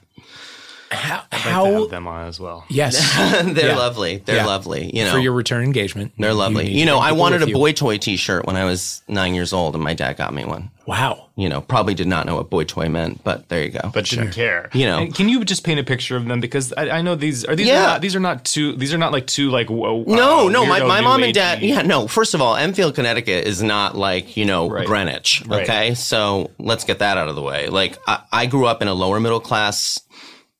[0.90, 1.22] How?
[1.30, 2.64] I'd like to have them on as well.
[2.68, 2.96] yes.
[3.44, 3.76] they're Yeah.
[3.76, 4.18] lovely.
[4.24, 4.46] They're Yeah.
[4.46, 4.94] lovely.
[4.96, 6.12] You know, for your return engagement.
[6.18, 6.64] they're lovely.
[6.64, 7.54] need You, know, I wanted with a you.
[7.56, 10.70] boy toy T-shirt when I was nine years old, and my dad got me one.
[10.86, 11.26] Wow.
[11.36, 13.90] You know, probably did not know what boy toy meant, but there you go.
[13.92, 14.70] But didn't care.
[14.72, 14.98] You know.
[15.00, 17.54] And can you just paint a picture of them because I, I know these are
[17.54, 17.82] these Yeah.
[17.82, 20.50] are not these are not too these are not like two like whoa, No, uh,
[20.50, 22.08] no, my, weirdo my new mom and dad, yeah, no.
[22.08, 24.86] First of all, Enfield, Connecticut is not like, you know, Right.
[24.86, 25.42] Greenwich.
[25.46, 25.62] Right.
[25.64, 25.94] Okay.
[25.94, 27.68] So let's get that out of the way.
[27.68, 30.00] Like, I, I grew up in a lower middle class,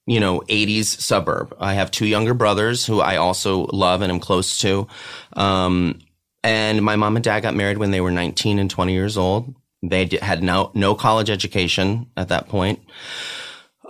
[0.09, 1.55] you know, 80s suburb.
[1.61, 4.89] I have two younger brothers who I also love and am close to.
[5.35, 5.99] Um,
[6.43, 9.55] and my mom and dad got married when they were 19 and 20 years old.
[9.83, 12.81] They had no, no college education at that point.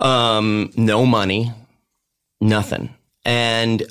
[0.01, 1.53] Um, no money,
[2.41, 2.93] nothing.
[3.23, 3.81] And,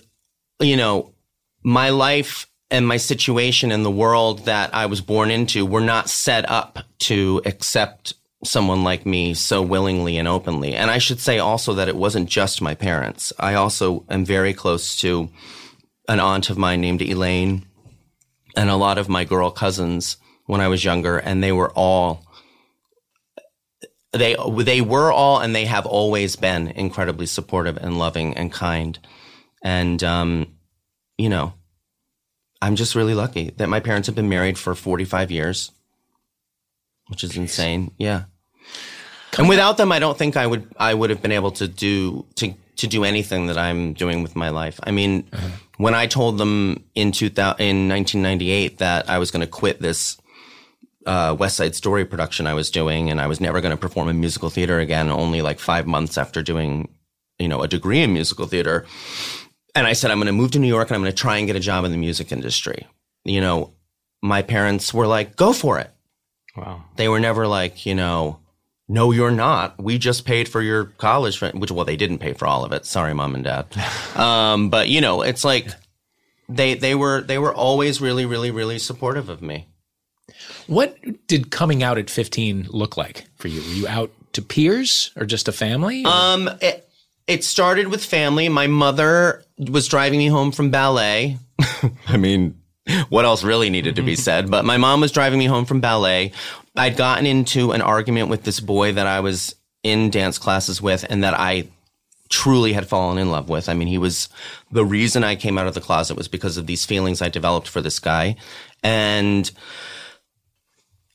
[0.61, 1.14] you know,
[1.62, 6.11] my life and my situation in the world that I was born into were not
[6.11, 8.12] set up to accept
[8.45, 10.74] someone like me so willingly and openly.
[10.74, 13.32] And I should say also that it wasn't just my parents.
[13.39, 15.28] I also am very close to
[16.09, 17.66] an aunt of mine named Elaine
[18.57, 20.16] and a lot of my girl cousins
[20.47, 22.24] when I was younger, and they were all
[24.12, 28.99] they they were all and they have always been incredibly supportive and loving and kind.
[29.62, 30.59] And um,
[31.18, 31.53] you know,
[32.62, 35.70] I'm just really lucky that my parents have been married for 45 years,
[37.09, 37.93] which is insane.
[37.99, 38.25] Yeah.
[39.39, 42.27] And without them, I don't think I would I would have been able to do
[42.37, 44.81] to to do anything that I'm doing with my life.
[44.85, 45.29] I mean,
[45.77, 50.17] when I told them in 2000, in 1998 that I was going to quit this
[51.07, 54.09] uh, West Side Story production I was doing, and I was never going to perform
[54.09, 55.09] in musical theater again.
[55.11, 56.89] Only like five months after doing,
[57.39, 58.87] you know, a degree in musical theater,
[59.75, 61.39] and I said I'm going to move to New York and I'm going to try
[61.39, 62.87] and get a job in the music industry.
[63.25, 63.75] You know,
[64.23, 65.91] my parents were like, "Go for it."
[66.59, 66.85] Wow.
[66.97, 68.41] They were never like, you know,
[68.89, 69.81] no, you're not.
[69.83, 72.87] We just paid for your college, which well, they didn't pay for all of it.
[72.87, 73.67] Sorry, mom and dad.
[74.17, 75.69] um, but you know, it's like
[76.49, 79.69] they they were they were always really really really supportive of me.
[80.67, 80.97] What
[81.27, 83.61] did coming out at 15 look like for you?
[83.61, 86.05] Were you out to peers or just a family?
[86.05, 86.89] or- Um, it,
[87.27, 88.49] it started with family.
[88.49, 91.39] My mother was driving me home from ballet.
[92.09, 92.58] I mean,
[93.09, 94.20] what else really needed to be mm-hmm.
[94.20, 94.51] said?
[94.51, 96.32] But my mom was driving me home from ballet.
[96.76, 101.05] I'd gotten into an argument with this boy that I was in dance classes with
[101.09, 101.68] and that I
[102.28, 103.68] truly had fallen in love with.
[103.68, 104.28] I mean, he was
[104.70, 107.68] the reason I came out of the closet was because of these feelings I developed
[107.68, 108.36] for this guy.
[108.82, 109.51] And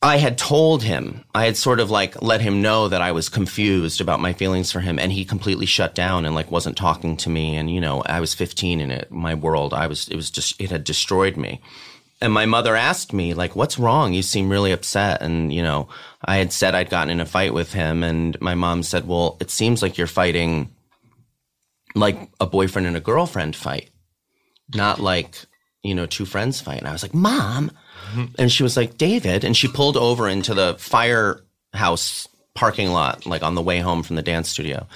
[0.04, 3.30] I had told him, I had sort of like let him know that I was
[3.30, 7.16] confused about my feelings for him and he completely shut down and like wasn't talking
[7.18, 7.56] to me.
[7.56, 10.60] And, you know, I was 15 in it, my world, I was, it was just,
[10.60, 11.62] it had destroyed me.
[12.20, 14.14] And my mother asked me, like, what's wrong?
[14.14, 15.22] You seem really upset.
[15.22, 15.88] And, you know,
[16.24, 18.04] I had said I'd gotten in a fight with him.
[18.04, 20.70] And my mom said, well, it seems like you're fighting
[21.96, 23.90] like a boyfriend and a girlfriend fight,
[24.76, 25.36] not like,
[25.82, 26.80] you know, two friends fight.
[26.80, 27.72] And I was like, Mom.
[28.38, 29.44] And she was like, David.
[29.44, 34.16] And she pulled over into the firehouse parking lot, like on the way home from
[34.16, 34.88] the dance studio.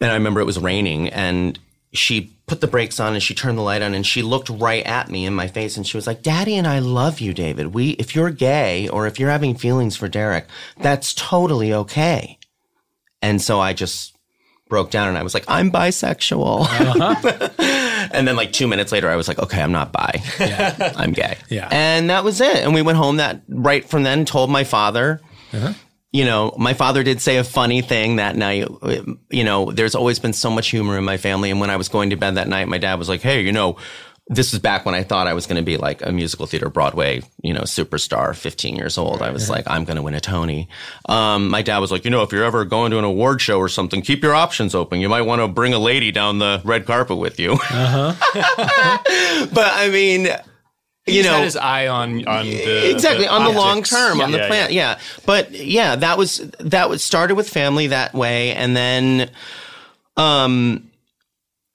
[0.00, 1.58] And I remember it was raining and
[1.92, 4.84] she put the brakes on and she turned the light on and she looked right
[4.84, 7.68] at me in my face and she was like, Daddy and I love you, David.
[7.68, 10.46] We, if you're gay or if you're having feelings for Derek,
[10.78, 12.38] that's totally okay.
[13.22, 14.14] And so I just
[14.68, 16.62] broke down and I was like, I'm bisexual.
[16.62, 17.48] Uh-huh.
[18.14, 20.22] and then like two minutes later, I was like, okay, I'm not bi.
[20.96, 21.36] I'm gay.
[21.50, 21.68] Yeah.
[21.70, 22.58] And that was it.
[22.58, 25.20] And we went home that right from then, told my father.
[25.52, 25.74] Uh-huh.
[26.12, 28.68] You know, my father did say a funny thing that night.
[29.30, 31.50] You know, there's always been so much humor in my family.
[31.50, 33.50] And when I was going to bed that night, my dad was like, hey, you
[33.50, 33.76] know,
[34.28, 36.70] this is back when I thought I was going to be like a musical theater
[36.70, 39.20] Broadway, you know, superstar, 15 years old.
[39.20, 40.66] I was like, I'm going to win a Tony.
[41.10, 43.58] Um, my dad was like, you know, if you're ever going to an award show
[43.58, 45.00] or something, keep your options open.
[45.00, 47.58] You might want to bring a lady down the red carpet with you.
[47.70, 48.18] but
[49.74, 50.32] I mean, you
[51.06, 54.38] He's know, his eye on on the exactly the on the long term on the
[54.38, 54.98] Yeah, plan yeah.
[55.26, 59.30] but yeah that was that was started with family that way and then
[60.16, 60.90] um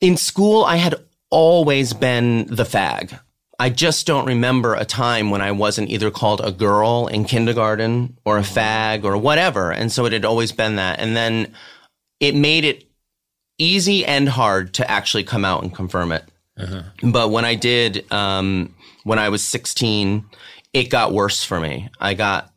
[0.01, 0.95] in school i had
[1.29, 3.19] always been the fag
[3.59, 8.17] i just don't remember a time when i wasn't either called a girl in kindergarten
[8.25, 11.53] or a fag or whatever and so it had always been that and then
[12.19, 12.85] it made it
[13.57, 16.23] easy and hard to actually come out and confirm it
[17.01, 20.25] but when I did, um, when I was 16,
[20.73, 21.89] it got worse for me.
[21.99, 22.51] I got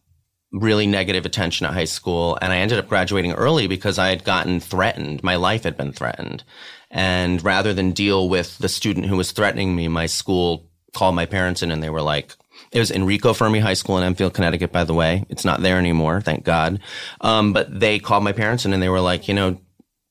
[0.53, 4.25] really negative attention at high school and I ended up graduating early because I had
[4.25, 5.23] gotten threatened.
[5.23, 6.45] My life had been threatened.
[6.93, 11.25] And rather than deal with the student who was threatening me, my school called my
[11.25, 12.37] parents in and they were like,
[12.71, 15.25] it was Enrico Fermi High School in Enfield, Connecticut, by the way.
[15.31, 16.81] It's not there anymore, thank God.
[17.23, 19.59] Um, but they called my parents in and they were like, you know,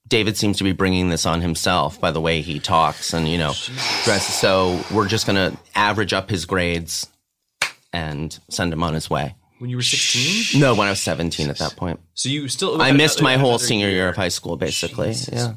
[0.07, 3.37] David seems to be bringing this on himself by the way he talks and, you
[3.37, 3.53] know,
[4.03, 4.35] dresses.
[4.35, 7.07] So we're just going to average up his grades
[7.93, 9.35] and send him on his way.
[9.59, 10.59] When you were 16?
[10.59, 11.99] No, when I was 17 at that point.
[12.15, 15.13] So you still I missed my whole senior year of high school, basically.
[15.31, 15.53] Yeah.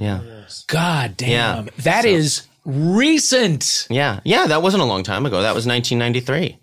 [0.00, 0.20] Yeah.
[0.66, 1.66] God damn.
[1.66, 1.70] Yeah.
[1.78, 3.86] that is recent.
[3.90, 4.20] Yeah.
[4.24, 4.46] Yeah.
[4.46, 5.42] That wasn't a long time ago.
[5.42, 6.58] That was 1993.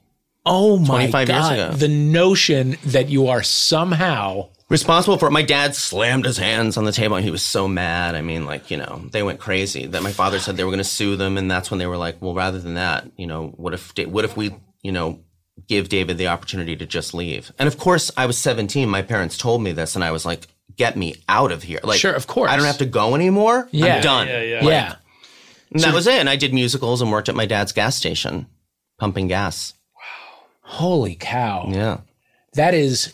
[0.47, 1.53] Oh my 25 years God.
[1.53, 1.71] ago.
[1.71, 5.31] The notion that you are somehow responsible for it.
[5.31, 8.15] My dad slammed his hands on the table and he was so mad.
[8.15, 10.77] I mean, like, you know, they went crazy that my father said they were going
[10.77, 11.37] to sue them.
[11.37, 14.05] And that's when they were like, well, rather than that, you know, what if, Da-
[14.05, 15.19] what if we, you know,
[15.67, 17.51] give David the opportunity to just leave?
[17.57, 18.87] And of course, I was 17.
[18.89, 20.47] My parents told me this and I was like,
[20.77, 21.79] get me out of here.
[21.83, 22.51] Like, Sure, of course.
[22.51, 23.67] I don't have to go anymore.
[23.71, 23.95] Yeah.
[23.95, 24.27] I'm done.
[24.27, 24.63] Yeah, yeah.
[24.63, 24.95] yeah.
[25.71, 26.19] And that was it.
[26.19, 28.47] And I did musicals and worked at my dad's gas station,
[28.99, 29.73] pumping gas.
[29.95, 30.45] Wow.
[30.61, 31.67] Holy cow.
[31.69, 31.99] Yeah.
[32.53, 33.13] That is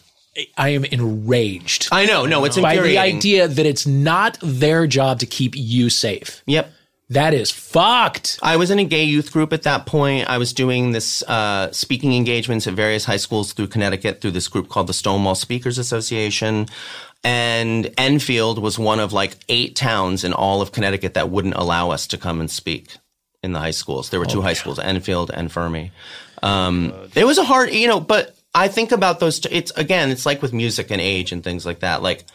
[0.57, 2.26] I am enraged I know.
[2.26, 6.41] No, it's by the idea that it's not their job to keep you safe.
[6.45, 6.72] Yep.
[7.09, 8.39] That is fucked.
[8.41, 10.30] I was in a gay youth group at that point.
[10.30, 14.47] I was doing this uh, speaking engagements at various high schools through Connecticut through this
[14.47, 16.68] group called the Stonewall Speakers Association.
[17.24, 21.91] And Enfield was one of like eight towns in all of Connecticut that wouldn't allow
[21.91, 22.97] us to come and speak
[23.43, 24.09] in the high schools.
[24.09, 25.91] There were two high schools, Enfield and Fermi.
[26.41, 29.39] Um, it was a hard, you know, but I think about those.
[29.39, 32.01] T- it's again, it's like with music and age and things like that.
[32.01, 32.26] Like,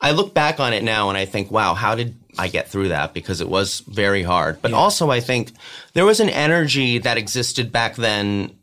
[0.00, 2.88] I look back on it now and I think, wow, how did I get through
[2.88, 3.14] that?
[3.14, 4.60] Because it was very hard.
[4.60, 5.52] But also, I think
[5.94, 8.56] there was an energy that existed back then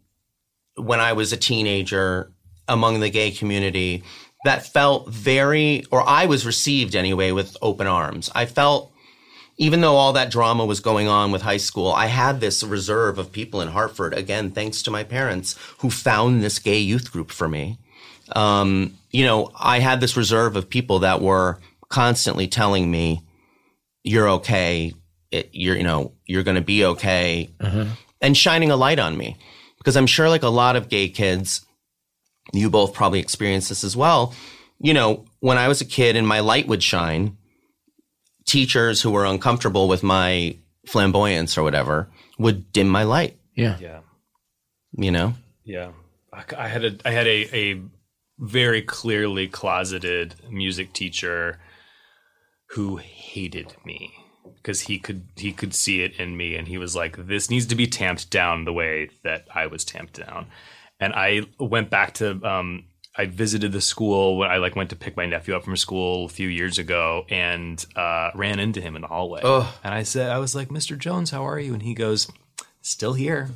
[0.76, 2.30] when I was a teenager
[2.68, 4.04] among the gay community
[4.46, 8.30] that felt very, or I was received anyway, with open arms.
[8.34, 8.92] I felt,
[9.58, 13.18] even though all that drama was going on with high school, I had this reserve
[13.18, 17.32] of people in Hartford, again, thanks to my parents, who found this gay youth group
[17.32, 17.78] for me
[18.36, 21.60] um, you know, I had this reserve of people that were
[21.90, 23.22] constantly telling me,
[24.04, 24.94] "You're okay.
[25.32, 27.50] It, you're, you know, you're going to be okay,"
[28.22, 29.38] and shining a light on me
[29.78, 31.66] because I'm sure, like a lot of gay kids,
[32.54, 34.34] you both probably experienced this as well.
[34.80, 37.38] You know, when I was a kid and my light would shine,
[38.46, 43.38] teachers who were uncomfortable with my flamboyance or whatever would dim my light.
[43.56, 43.78] Yeah.
[43.80, 44.00] Yeah.
[44.98, 45.92] You know, Yeah,
[46.34, 47.82] I, I had a I had a a
[48.40, 51.60] very clearly closeted music teacher
[52.72, 54.12] who hated me
[54.56, 57.68] because he could he could see it in me and he was like this needs
[57.68, 60.48] to be tamped down the way that I was tamped down
[61.00, 62.86] and I went back to um
[63.18, 66.26] I visited the school when I like went to pick my nephew up from school
[66.26, 69.42] a few years ago and uh, ran into him in the hallway
[69.84, 70.98] and I said I was like Mr.
[70.98, 72.32] Jones how are you and he goes
[72.82, 73.50] still here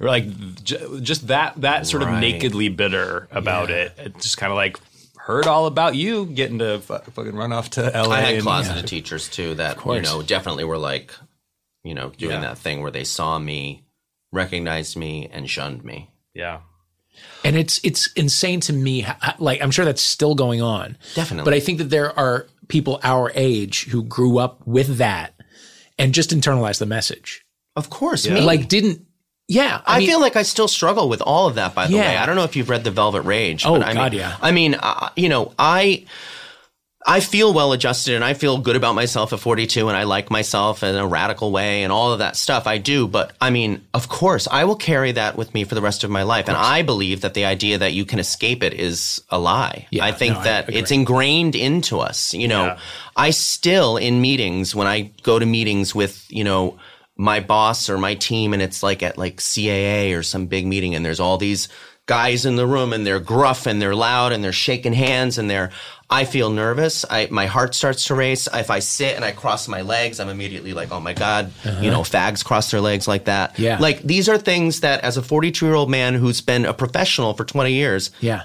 [0.00, 0.24] or like
[0.64, 3.92] j- just that that sort of nakedly bitter about it.
[3.98, 4.78] It just kind of like
[5.18, 8.10] heard all about you getting to fu- fucking run off to LA.
[8.10, 11.14] I had and- closeted teachers too that you know definitely were like,
[11.82, 12.40] you know, doing Yeah.
[12.40, 13.84] that thing where they saw me,
[14.32, 16.10] recognized me, and shunned me.
[16.34, 16.60] Yeah,
[17.44, 19.00] And it's it's insane to me.
[19.00, 20.96] how- how- Like I'm sure that's still going on.
[21.14, 21.44] Definitely.
[21.50, 25.34] But I think that there are people our age who grew up with that
[25.98, 27.44] and just internalized the message.
[27.76, 28.40] Of course, me.
[28.40, 29.04] Like didn't.
[29.46, 29.82] Yeah.
[29.84, 31.74] I, mean, feel like I still struggle with all of that.
[31.74, 32.00] By the Yeah.
[32.00, 33.66] way, I don't know if you've read the Velvet Rage.
[33.66, 34.36] Oh, but I God, mean, yeah.
[34.40, 36.06] I mean, uh, you know, I.
[37.06, 40.30] I feel well adjusted and I feel good about myself at 42 and I like
[40.30, 42.66] myself in a radical way and all of that stuff.
[42.66, 43.06] I do.
[43.06, 46.10] But I mean, of course, I will carry that with me for the rest of
[46.10, 46.48] my life.
[46.48, 49.86] And I believe that the idea that you can escape it is a lie.
[49.90, 50.80] Yeah, I think no, that agree.
[50.80, 52.32] it's ingrained into us.
[52.32, 52.78] You know, Yeah.
[53.16, 56.78] I still in meetings when I go to meetings with, you know,
[57.16, 60.94] my boss or my team and it's like at like CAA or some big meeting
[60.94, 61.68] and there's all these
[62.06, 65.48] guys in the room and they're gruff and they're loud and they're shaking hands and
[65.48, 65.70] they're
[66.20, 67.04] I feel nervous.
[67.08, 68.48] I my heart starts to race.
[68.52, 71.52] If I sit and I cross my legs, I'm immediately like, "Oh my god,
[71.82, 73.62] you know, fags cross their legs like that." Uh-huh.
[73.62, 73.78] Yeah.
[73.78, 77.72] Like these are things that as a 42-year-old man who's been a professional for 20
[77.72, 78.42] years, Yeah.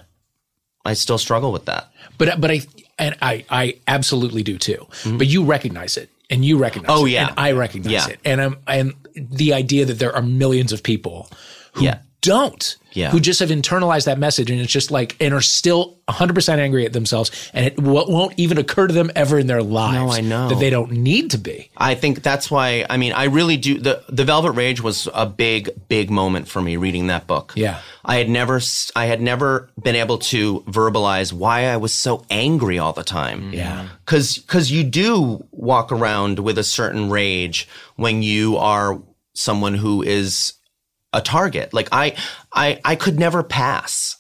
[0.86, 1.91] I still struggle with that.
[2.17, 2.61] But but I
[2.97, 4.88] and I I absolutely do too.
[5.05, 6.89] But you recognize it, and you recognize.
[6.91, 7.03] Mm-hmm.
[7.03, 7.28] Oh, it, yeah.
[7.30, 8.07] and I recognize Yeah.
[8.07, 11.30] it, and I'm and the idea that there are millions of people
[11.74, 11.99] who Yeah.
[12.22, 13.11] Don't, Yeah.
[13.11, 16.59] who just have internalized that message, and it's just like and are still 100 percent
[16.59, 19.95] angry at themselves, and it w- won't even occur to them ever in their lives.
[19.95, 20.49] no, I know.
[20.49, 21.70] that they don't need to be.
[21.78, 22.86] I think that's why.
[22.89, 23.80] I mean, I really do.
[23.80, 27.53] the The Velvet Rage was a big, big moment for me reading that book.
[27.55, 27.80] Yeah.
[28.03, 28.59] I had never,
[28.95, 33.41] i had never been able to verbalize why I was so angry all the time.
[33.41, 33.53] Mm-hmm.
[33.53, 33.88] Yeah.
[34.05, 37.67] because because you do walk around with a certain rage
[37.97, 38.99] when you are
[39.36, 40.53] someone who is
[41.14, 41.74] a target.
[41.74, 42.16] Like I,
[42.53, 44.18] I, I could never pass.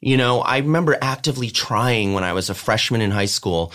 [0.00, 3.72] You know, I remember actively trying when I was a freshman in high school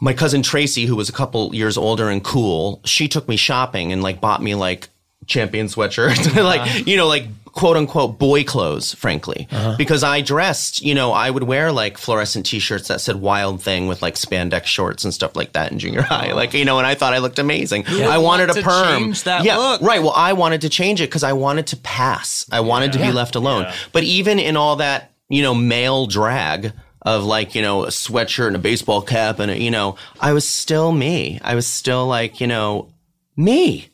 [0.00, 3.92] my cousin Tracy, who was a couple years older and cool, she took me shopping
[3.92, 4.88] and like bought me like
[5.26, 6.82] champion sweatshirts, like, uh-huh.
[6.86, 11.42] you know, like quote unquote boy clothes, frankly, because I dressed, you know, I would
[11.42, 15.52] wear like fluorescent t-shirts that said wild thing with like spandex shorts and stuff like
[15.52, 16.32] that in junior high.
[16.32, 17.86] Like, you know, and I thought I looked amazing.
[17.86, 19.14] I wanted a perm.
[19.26, 19.82] yeah, look.
[19.82, 20.00] right.
[20.00, 22.46] Well, I wanted to change it because I wanted to pass.
[22.52, 23.62] I wanted to be left alone.
[23.62, 23.74] Yeah.
[23.92, 26.72] But even in all that, you know, male drag
[27.02, 30.32] of like, you know, a sweatshirt and a baseball cap and, a, you know, I
[30.32, 31.40] was still me.
[31.42, 32.92] I was still like, you know,
[33.36, 33.88] me.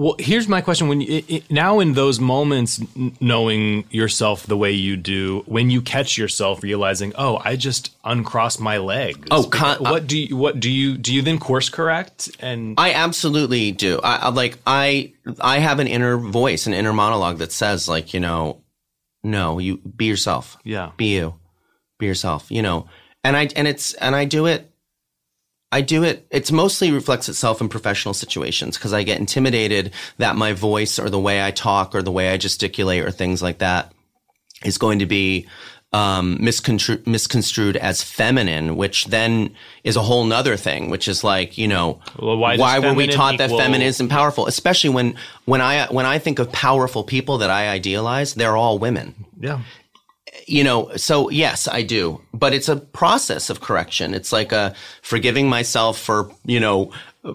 [0.00, 4.46] Well, here's my question: When you, i i now in those moments, n- knowing yourself
[4.46, 9.28] the way you do, when you catch yourself realizing, "Oh, I just uncrossed my legs."
[9.30, 10.38] Oh, con- uh, what do you?
[10.38, 10.96] What do you?
[10.96, 12.30] Do you then course correct?
[12.40, 14.00] And I absolutely do.
[14.02, 18.14] I, I like I I have an inner voice, an inner monologue that says like,
[18.14, 18.62] you know,
[19.22, 20.56] no, you be yourself.
[20.64, 20.92] Yeah.
[20.96, 21.34] Be you.
[21.98, 22.88] Be yourself, you know.
[23.22, 24.69] And I and it's and I do it
[25.72, 30.36] I do it it's mostly reflects itself in professional situations because I get intimidated that
[30.36, 33.58] my voice or the way I talk or the way I gesticulate or things like
[33.58, 33.92] that
[34.64, 35.46] is going to be
[35.92, 41.58] um, miscontru- misconstrued as feminine, which then is a whole nother thing, which is like,
[41.58, 44.46] you know, Well, why does were we taught that equal- feminine isn't powerful?
[44.46, 45.16] Especially when,
[45.46, 49.14] when I, when I think of powerful people that I idealize, they're all women.
[49.40, 49.62] yeah,
[50.50, 54.14] you know, so yes, I do, but it's a process of correction.
[54.14, 56.90] It's like a forgiving myself for, you know,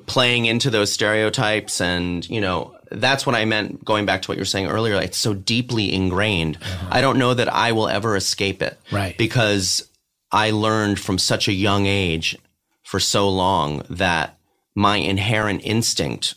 [0.05, 4.37] playing into those stereotypes and, you know, that's what I meant going back to what
[4.37, 4.95] you were saying earlier.
[4.95, 6.57] It's so deeply ingrained.
[6.57, 6.87] Uh-huh.
[6.91, 8.77] I don't know that I will ever escape it.
[8.91, 9.17] Right.
[9.17, 9.87] Because
[10.31, 12.37] I learned from such a young age
[12.83, 14.37] for so long that
[14.75, 16.35] my inherent instinct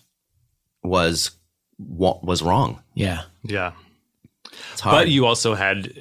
[0.85, 1.33] was
[1.79, 2.83] wa- was wrong.
[2.95, 3.23] Yeah.
[3.43, 3.73] Yeah.
[4.73, 4.95] It's hard.
[4.95, 5.93] But you also had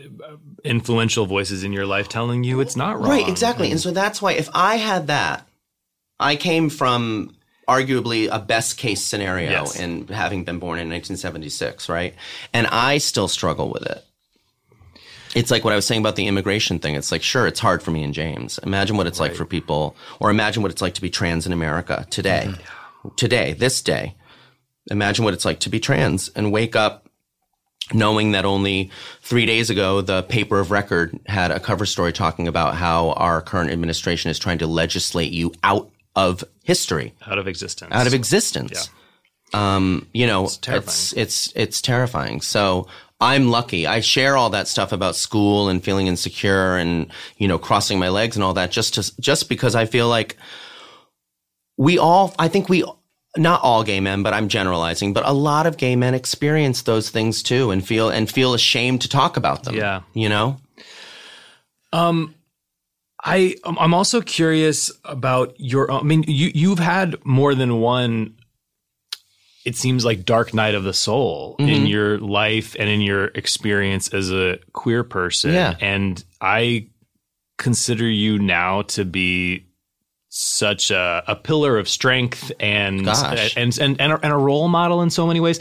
[0.63, 3.09] influential voices in your life telling you it's not wrong.
[3.09, 3.71] Right, exactly.
[3.71, 5.47] And so that's why if I had that,
[6.19, 7.35] I came from
[7.67, 9.79] arguably a best case scenario Yes.
[9.79, 12.15] in having been born in 1976, right?
[12.53, 14.03] And I still struggle with it.
[15.35, 16.95] It's like what I was saying about the immigration thing.
[16.95, 18.57] It's like, sure, it's hard for me and James.
[18.59, 21.51] Imagine what it's like for people, or imagine what it's like to be trans in
[21.53, 22.45] America today.
[22.47, 23.09] Mm-hmm.
[23.15, 24.15] Today, this day.
[24.89, 27.06] Imagine what it's like to be trans and wake up
[27.93, 32.47] knowing that only three days ago, the paper of record had a cover story talking
[32.47, 37.47] about how our current administration is trying to legislate you out of history, Out of
[37.47, 37.91] existence.
[37.93, 38.89] out of existence.
[39.53, 41.21] Um, you know, it's, terrifying.
[41.21, 42.41] it's it's terrifying.
[42.41, 42.87] So
[43.21, 43.87] I'm lucky.
[43.87, 48.09] I share all that stuff about school and feeling insecure and you know crossing my
[48.09, 50.35] legs and all that just to just because I feel like
[51.77, 52.35] we all.
[52.37, 52.83] I think we.
[53.37, 55.13] Not all gay men, but I'm generalizing.
[55.13, 59.01] But a lot of gay men experience those things too, and feel and feel ashamed
[59.01, 59.75] to talk about them.
[59.75, 60.01] Yeah.
[60.13, 60.57] you know.
[63.23, 65.91] I um, I'm also curious about your.
[65.91, 68.35] I mean, you you've had more than one.
[69.65, 71.69] It seems like dark night of the soul Mm-hmm.
[71.69, 75.53] in your life and in your experience as a queer person.
[75.53, 75.75] Yeah.
[75.81, 76.87] and I
[77.57, 79.65] consider you now to be
[80.39, 83.05] such a, a pillar of strength and
[83.57, 85.59] and and and a, and a role model in so many ways.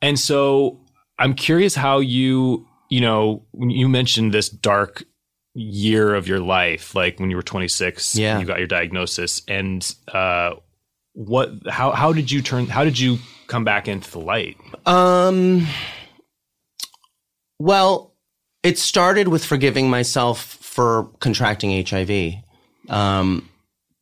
[0.00, 0.80] And so
[1.18, 5.02] I'm curious how you, you know, you mentioned this dark
[5.54, 8.38] year of your life, like when you were 26, Yeah.
[8.38, 10.52] you got your diagnosis, and uh,
[11.12, 13.18] what, how, how did you turn, how did you
[13.48, 14.56] come back into the light?
[14.86, 15.66] Um.
[17.58, 18.14] Well,
[18.62, 22.34] it started with forgiving myself for contracting HIV,
[22.88, 23.48] um,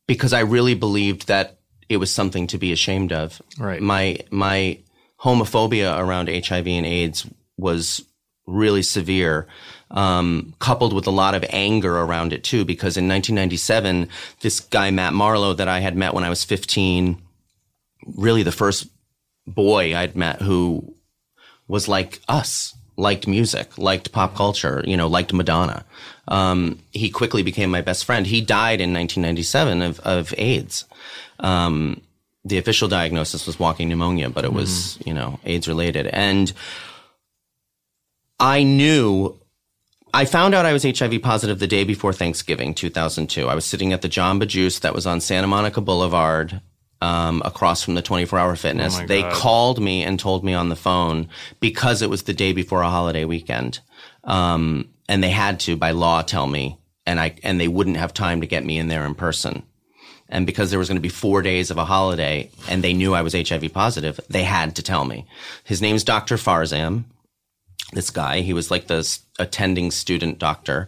[0.09, 3.39] because I really believed that it was something to be ashamed of.
[3.59, 3.79] Right.
[3.79, 4.79] My my
[5.21, 8.03] homophobia around HIV and AIDS was
[8.47, 9.47] really severe,
[9.91, 12.65] um, coupled with a lot of anger around it too.
[12.65, 14.09] Because in 1997,
[14.41, 17.21] this guy Matt Marlowe that I had met when I was 15,
[18.15, 18.87] really the first
[19.45, 20.95] boy I'd met who
[21.67, 25.85] was like us, liked music, liked pop culture, you know, liked Madonna.
[26.29, 28.25] Um, he quickly became my best friend.
[28.25, 30.85] He died in 1997 of, of AIDS.
[31.39, 32.01] Um,
[32.45, 36.07] the official diagnosis was walking pneumonia, but it was, you know, AIDS related.
[36.07, 36.53] And
[38.39, 39.37] I knew
[40.13, 43.47] I found out I was HIV positive the day before Thanksgiving 2002.
[43.47, 46.61] I was sitting at the Jamba Juice that was on Santa Monica Boulevard
[47.01, 48.99] um, across from the 24 Hour Fitness.
[48.99, 49.33] Oh they God.
[49.33, 52.89] called me and told me on the phone because it was the day before a
[52.89, 53.79] holiday weekend.
[54.23, 58.13] Um, and they had to, by law, tell me, and I and they wouldn't have
[58.13, 59.63] time to get me in there in person.
[60.29, 63.15] And because there was going to be four days of a holiday, and they knew
[63.15, 65.25] I was HIV positive, they had to tell me.
[65.63, 66.35] His name's Dr.
[66.35, 67.05] Farzam
[67.93, 68.41] this guy.
[68.41, 70.87] He was like the attending student doctor.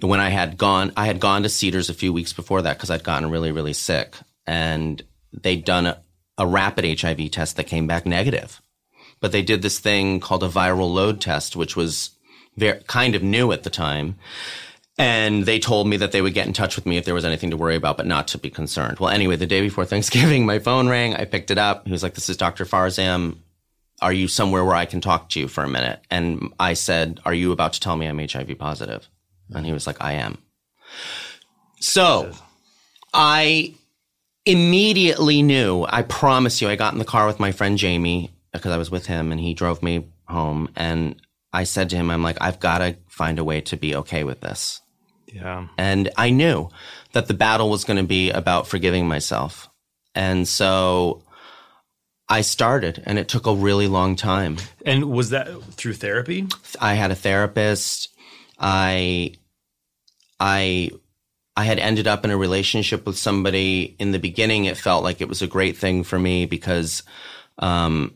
[0.00, 2.90] When I had gone, I had gone to Cedars a few weeks before that because
[2.90, 5.02] I'd gotten really, really sick, and
[5.32, 6.00] they'd done a,
[6.38, 8.60] a rapid HIV test that came back negative.
[9.20, 12.10] But they did this thing called a viral load test, which was
[12.56, 14.16] very, kind of new at the time.
[14.98, 17.24] And they told me that they would get in touch with me if there was
[17.24, 18.98] anything to worry about, but not to be concerned.
[18.98, 21.14] Well, anyway, the day before Thanksgiving, my phone rang.
[21.14, 21.86] I picked it up.
[21.86, 22.64] He was like, This is Dr.
[22.64, 23.38] Farzam
[24.02, 26.00] are you somewhere where I can talk to you for a minute?
[26.10, 29.08] And I said, are you about to tell me I'm HIV positive?
[29.54, 30.38] And he was like, I am.
[31.80, 32.32] So
[33.14, 33.74] I
[34.44, 38.72] immediately knew, I promise you, I got in the car with my friend Jamie because
[38.72, 40.68] I was with him and he drove me home.
[40.76, 41.20] And
[41.56, 44.24] I said to him, I'm like, I've got to find a way to be okay
[44.24, 44.82] with this.
[45.32, 45.68] Yeah.
[45.78, 46.68] And I knew
[47.12, 49.70] that the battle was going to be about forgiving myself.
[50.14, 51.22] And so
[52.28, 54.58] I started, and it took a really long time.
[54.84, 56.46] And was that through therapy?
[56.78, 58.10] I had a therapist.
[58.58, 59.32] I,
[60.38, 60.90] I,
[61.56, 64.66] I had ended up in a relationship with somebody in the beginning.
[64.66, 67.02] It felt like it was a great thing for me because,
[67.58, 68.15] um,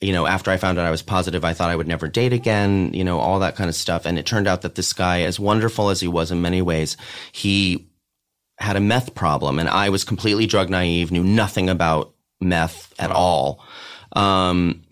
[0.00, 2.32] you know, after I found out I was positive, I thought I would never date
[2.32, 4.06] again, you know, all that kind of stuff.
[4.06, 6.96] And it turned out that this guy, as wonderful as he was in many ways,
[7.32, 7.86] he
[8.58, 13.10] had a meth problem and I was completely drug naive, knew nothing about meth at
[13.10, 13.62] all.
[14.12, 14.82] Um,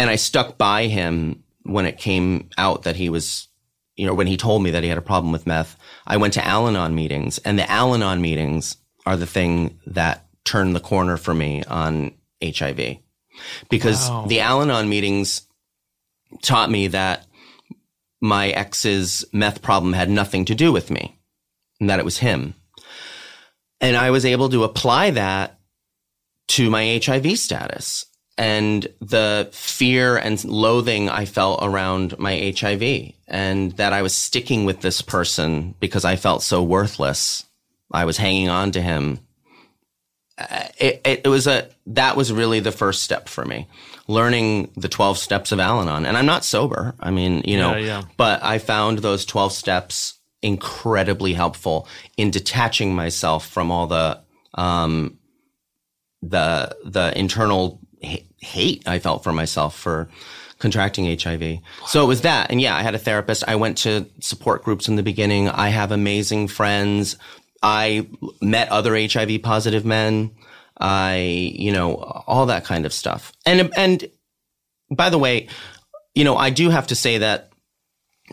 [0.00, 3.48] and I stuck by him when it came out that he was
[3.96, 6.34] you know, when he told me that he had a problem with meth, I went
[6.34, 8.76] to Al Anon meetings and the Al Anon meetings
[9.06, 12.12] are the thing that turned the corner for me on
[12.42, 12.98] HIV
[13.68, 14.26] because Wow.
[14.26, 15.42] the Al Anon meetings
[16.42, 17.26] taught me that
[18.20, 21.18] my ex's meth problem had nothing to do with me
[21.80, 22.54] and that it was him.
[23.80, 25.58] And I was able to apply that
[26.48, 28.06] to my HIV status
[28.36, 34.64] and the fear and loathing I felt around my HIV and that I was sticking
[34.64, 37.44] with this person because I felt so worthless.
[37.92, 39.20] I was hanging on to him.
[40.38, 43.68] Uh, It, it, it was a, that was really the first step for me,
[44.08, 46.04] learning the 12 steps of Al Anon.
[46.06, 46.94] And I'm not sober.
[46.98, 48.02] I mean, you know, Yeah, yeah.
[48.16, 54.20] but I found those 12 steps incredibly helpful in detaching myself from all the,
[54.54, 55.18] um,
[56.22, 60.08] the, the internal ha- hate I felt for myself for
[60.58, 61.58] contracting HIV.
[61.86, 62.50] So it was that.
[62.50, 63.44] And yeah, I had a therapist.
[63.46, 65.48] I went to support groups in the beginning.
[65.48, 67.16] I have amazing friends.
[67.64, 68.06] I
[68.42, 70.32] met other HIV positive men.
[70.78, 73.32] I, you know, all that kind of stuff.
[73.46, 74.10] And, and
[74.90, 75.48] by the way,
[76.14, 77.52] you know, I do have to say that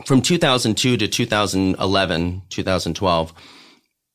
[0.06, 3.34] from 2002 to 2011, 2012,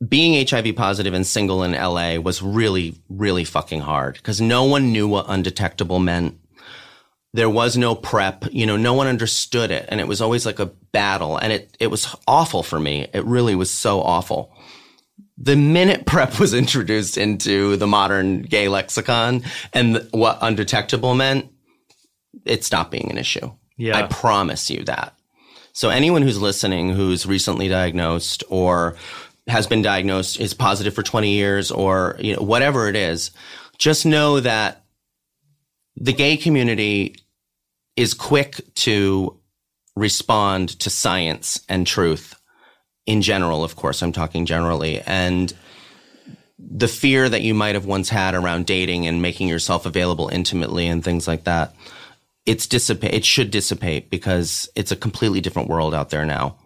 [0.07, 4.93] being HIV positive and single in LA was really, really fucking hard because no one
[4.93, 6.39] knew what undetectable meant.
[7.33, 9.87] There was no prep, you know, no one understood it.
[9.89, 11.39] And it was always like a battle.
[11.39, 13.09] And it, it was awful for me.
[13.15, 14.56] It really was so awful.
[15.39, 21.51] The minute prep was introduced into the modern gay lexicon and what undetectable meant,
[22.45, 23.51] it stopped being an issue.
[23.77, 23.99] Yeah.
[23.99, 25.15] I promise you that.
[25.73, 28.97] So anyone who's listening who's recently diagnosed or
[29.47, 33.31] has been diagnosed is positive for 20 years or you know whatever it is,
[33.79, 34.85] just know that
[35.97, 37.17] the gay community
[37.97, 39.39] is quick to
[39.97, 42.36] respond to science and truth
[43.07, 45.01] in general, of course, I'm talking generally.
[45.03, 45.53] And
[46.59, 50.87] the fear that you might have once had around dating and making yourself available intimately
[50.87, 51.75] and things like that,
[52.45, 53.15] it's dissipate.
[53.15, 56.57] It should dissipate because it's a completely different world out there now.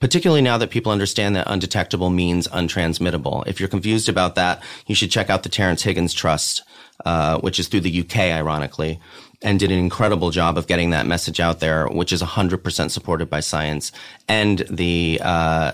[0.00, 3.46] Particularly now that people understand that undetectable means untransmittable.
[3.46, 6.62] If you're confused about that, you should check out the Terrence Higgins Trust,
[7.04, 9.00] uh, which is through the UK, ironically,
[9.40, 13.30] and did an incredible job of getting that message out there, which is 100% supported
[13.30, 13.92] by science.
[14.28, 15.72] And the uh,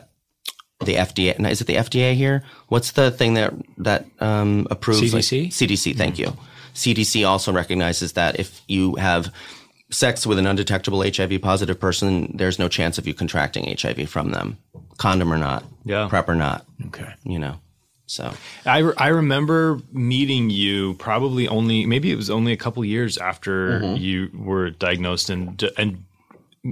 [0.84, 1.38] the FDA.
[1.38, 2.42] no, Is it the FDA here?
[2.68, 5.48] What's the thing that that um, approves like- CDC?
[5.48, 5.96] CDC.
[5.96, 6.36] Thank you.
[6.74, 9.32] CDC also recognizes that if you have
[9.90, 14.30] sex with an undetectable HIV positive person, there's no chance of you contracting HIV from
[14.30, 14.56] them,
[14.98, 16.06] condom or not, Yeah.
[16.08, 16.64] prep or not.
[16.86, 17.12] Okay.
[17.24, 17.60] You know,
[18.06, 18.32] so
[18.64, 23.18] I, re- I remember meeting you probably only maybe it was only a couple years
[23.18, 23.96] after Mm-hmm.
[23.96, 26.04] you were diagnosed and and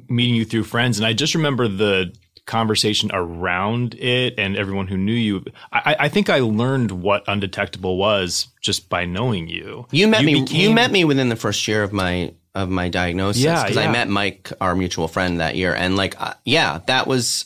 [0.08, 2.14] meeting you through friends and I just remember the
[2.48, 7.96] conversation around it and everyone who knew you I, I think I learned what undetectable
[7.96, 10.44] was just by knowing you you met me.
[10.48, 13.88] you met me within the first year of my of my diagnosis Yeah, because yeah.
[13.88, 17.44] I met Mike, our mutual friend, that year, and like, uh, yeah, that was.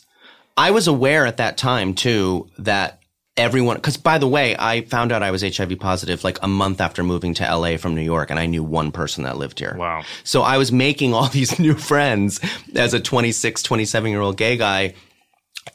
[0.57, 3.02] I was aware at that time too that
[3.37, 3.77] everyone.
[3.77, 7.03] Because by the way, I found out I was HIV positive like a month after
[7.03, 9.77] moving to LA from New York, and I knew one person that lived here.
[9.79, 10.03] Wow.
[10.25, 12.41] So I was making all these new friends
[12.75, 14.95] as a 26, 27 year old gay guy.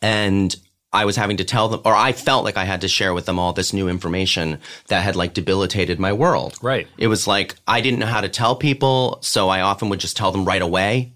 [0.02, 0.56] And
[0.94, 3.26] I was having to tell them, or I felt like I had to share with
[3.26, 6.58] them all this new information that had like debilitated my world.
[6.62, 6.88] Right.
[6.98, 9.20] It was like I didn't know how to tell people.
[9.22, 11.14] So I often would just tell them right away.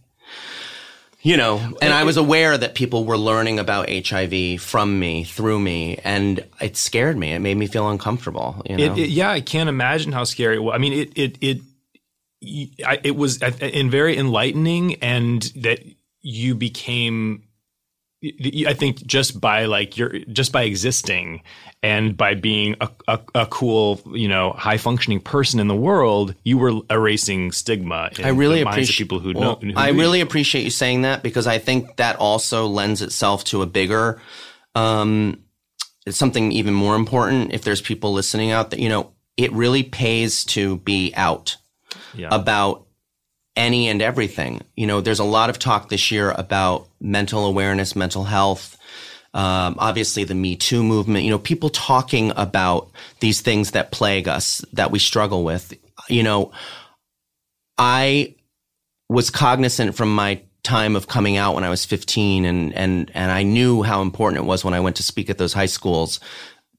[1.23, 5.59] You know, and I was aware that people were learning about HIV from me, through
[5.59, 7.33] me, and it scared me.
[7.33, 8.59] It made me feel uncomfortable.
[8.65, 8.95] You know?
[8.95, 10.73] It, it, yeah, I can't imagine how scary it was.
[10.73, 11.61] I mean, it it it
[12.41, 15.79] it was and very enlightening, and that
[16.21, 17.43] you became.
[18.23, 21.41] I think just by like your just by existing
[21.81, 26.35] and by being a, a, a cool you know high functioning person in the world,
[26.43, 28.11] you were erasing stigma.
[28.19, 29.71] In I really the minds of appreciate people who well, know.
[29.73, 29.99] who I knew you.
[30.01, 34.21] really appreciate you saying that because I think that also lends itself to a bigger,
[34.75, 35.43] um,
[36.05, 37.53] it's something even more important.
[37.53, 41.57] If there's people listening out that you know, it really pays to be out
[42.13, 42.27] Yeah.
[42.31, 42.85] about
[43.55, 44.61] any and everything.
[44.75, 48.77] You know, there's a lot of talk this year about mental awareness, mental health.
[49.33, 51.23] Um, obviously, the Me Too movement.
[51.25, 55.73] You know, people talking about these things that plague us, that we struggle with.
[56.09, 56.51] You know,
[57.77, 58.35] I
[59.09, 63.31] was cognizant from my time of coming out when I was 15 and and and
[63.31, 66.19] I knew how important it was when I went to speak at those high schools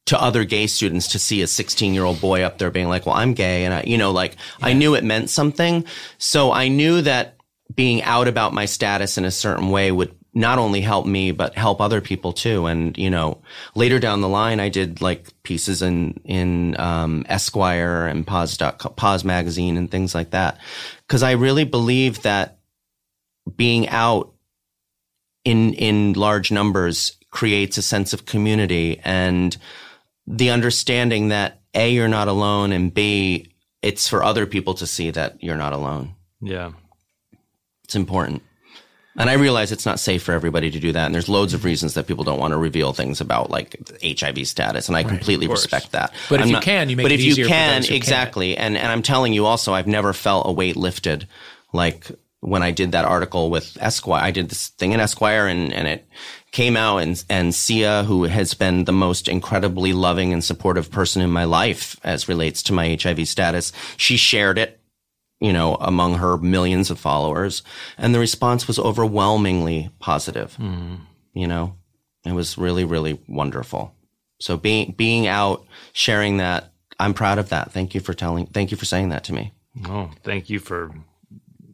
[0.06, 3.06] to other gay students to see a 16 year old boy up there being like,
[3.06, 3.64] well, I'm gay.
[3.64, 5.84] And I, you know, like I knew it meant something.
[6.18, 7.36] So I knew that
[7.74, 11.54] being out about my status in a certain way would not only help me but
[11.54, 12.66] help other people too.
[12.66, 13.42] And you know,
[13.74, 18.58] later down the line, I did like pieces in in um, Esquire and POZ
[18.96, 20.58] POZ magazine and things like that
[21.06, 22.58] because I really believe that
[23.56, 24.32] being out
[25.44, 29.56] in in large numbers creates a sense of community and
[30.26, 33.48] the understanding that a you're not alone and b
[33.82, 36.14] it's for other people to see that you're not alone.
[36.40, 36.72] Yeah.
[37.84, 38.42] it's important.
[39.16, 41.64] And i realize it's not safe for everybody to do that and there's loads of
[41.66, 45.46] reasons that people don't want to reveal things about like hiv status and i completely
[45.48, 46.14] respect that.
[46.30, 47.96] But if I'm you can, you make but it if you can those who can't.
[47.96, 48.56] exactly.
[48.56, 51.28] And and i'm telling you also i've never felt a weight lifted
[51.74, 55.72] like when i did that article with esquire i did this thing in esquire and
[55.74, 56.08] and it
[56.52, 61.22] came out and and sia who has been the most incredibly loving and supportive person
[61.22, 64.78] in my life as relates to my hiv status she shared it
[65.42, 67.64] you know, among her millions of followers.
[67.98, 70.54] And the response was overwhelmingly positive.
[70.54, 70.94] Hmm.
[71.34, 71.74] You know,
[72.24, 73.92] it was really, really wonderful.
[74.40, 77.72] So being, being out, sharing that, I'm proud of that.
[77.72, 79.52] Thank you for telling, thank you for saying that to me.
[79.86, 80.92] Oh, thank you for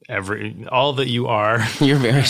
[0.09, 1.61] every all that you are.
[1.81, 2.23] You're very,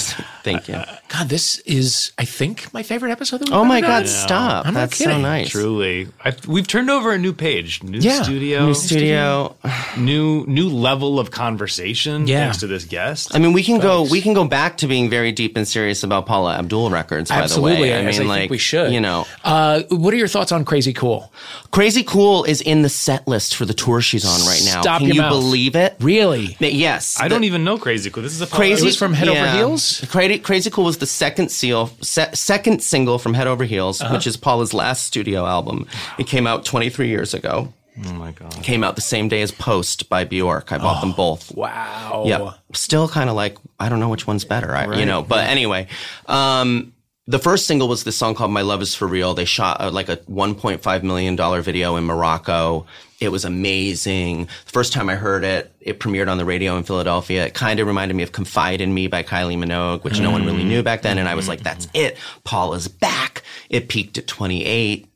[0.43, 0.75] thank you.
[1.09, 3.39] God, this is, I think, my favorite episode.
[3.39, 4.07] That we've Oh my ever God, done.
[4.09, 4.67] stop.
[4.67, 5.23] I'm not That's so kidding.
[5.23, 5.49] nice.
[5.51, 8.23] Truly, I, we've turned over a new page, new Yeah.
[8.23, 9.57] studio, New studio.
[9.97, 12.27] new new level of conversation.
[12.27, 12.45] Yeah.
[12.45, 13.35] thanks to this guest.
[13.35, 16.03] I mean, we can go, we can go back to being very deep and serious
[16.03, 17.95] about Paula Abdul records, by Absolutely, the way.
[17.95, 18.93] I as mean, I like, think we should.
[18.93, 21.33] you know, Uh, what are your thoughts on Crazy Cool?
[21.71, 24.83] Crazy Cool is in the set list for the tour she's on right now.
[24.83, 25.31] Stop Can your you mouth.
[25.33, 25.97] believe it?
[26.01, 26.57] Really?
[26.61, 27.19] Yes.
[27.21, 28.23] I the- don't even know Crazy Cool.
[28.23, 30.05] This is a Crazy It was from Head Over Heels?
[30.09, 34.15] Crazy, Crazy Cool was the second seal, se- second single from Head Over Heels, Uh-huh.
[34.15, 35.87] which is Paula's last studio album.
[36.19, 37.73] It came out 23 years ago.
[38.07, 38.53] Oh my god!
[38.63, 40.71] Came out the same day as Post by Bjork.
[40.71, 41.53] I bought them both.
[41.57, 42.23] Wow.
[42.27, 42.53] Yeah.
[42.73, 44.71] Still kind of like I don't know which one's better.
[44.75, 45.21] I, You know.
[45.23, 45.89] But anyway,
[46.27, 46.93] um,
[47.27, 49.91] the first single was this song called "My Love Is for Real." They shot uh,
[49.91, 52.87] like a 1.5 million dollar video in Morocco.
[53.21, 54.45] It was amazing.
[54.45, 57.47] The first time I heard it, it premiered on the radio in Philadelphia.
[57.47, 60.47] It kind of reminded me of "Confide in Me" by Kylie Minogue, which no one
[60.47, 61.19] really knew back then.
[61.19, 62.17] And I was like, "That's it.
[62.45, 65.07] Paula's back." It peaked at 28.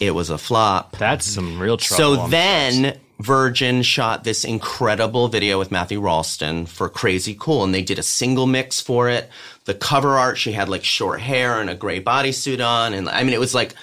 [0.00, 0.96] It was a flop.
[0.96, 2.16] That's some real trouble.
[2.16, 7.82] So then Virgin shot this incredible video with Matthew Rolston for Crazy Cool, and they
[7.82, 9.30] did a single mix for it.
[9.64, 13.22] The cover art, she had like short hair and a gray bodysuit on, and I
[13.22, 13.74] mean, it was like,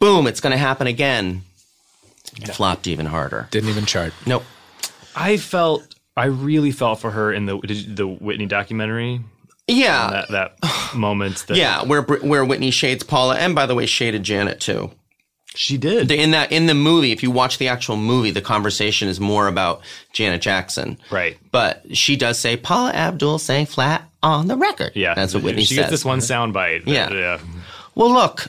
[0.00, 1.44] boom, it's going to happen again.
[2.46, 3.48] Flopped even harder.
[3.50, 4.12] Didn't even chart.
[4.26, 4.44] Nope.
[5.16, 7.58] I felt I really felt for her in the
[7.88, 9.20] the Whitney documentary.
[9.66, 13.86] Yeah, That that moment that yeah, where where Whitney shades Paula, and by the way,
[13.86, 14.90] shaded Janet too.
[15.54, 16.10] she did.
[16.10, 19.46] In that in the movie, if you watch the actual movie, the conversation is more
[19.46, 19.82] about
[20.12, 20.96] Janet Jackson.
[21.10, 21.36] Right.
[21.52, 24.92] But she does say Paula Abdul sang flat on the record.
[24.94, 25.84] Yeah, That's what Whitney She says.
[25.84, 26.86] gets this one sound bite.
[26.86, 27.12] Yeah.
[27.12, 27.38] yeah.
[27.94, 28.46] Well, look,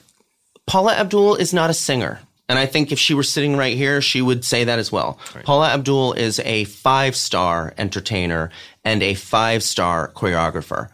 [0.68, 2.20] Paula Abdul is not a singer.
[2.50, 5.20] And I think if she were sitting right here, she would say that as well.
[5.44, 8.50] Paula Abdul is a five star entertainer
[8.84, 10.90] and a five star choreographer.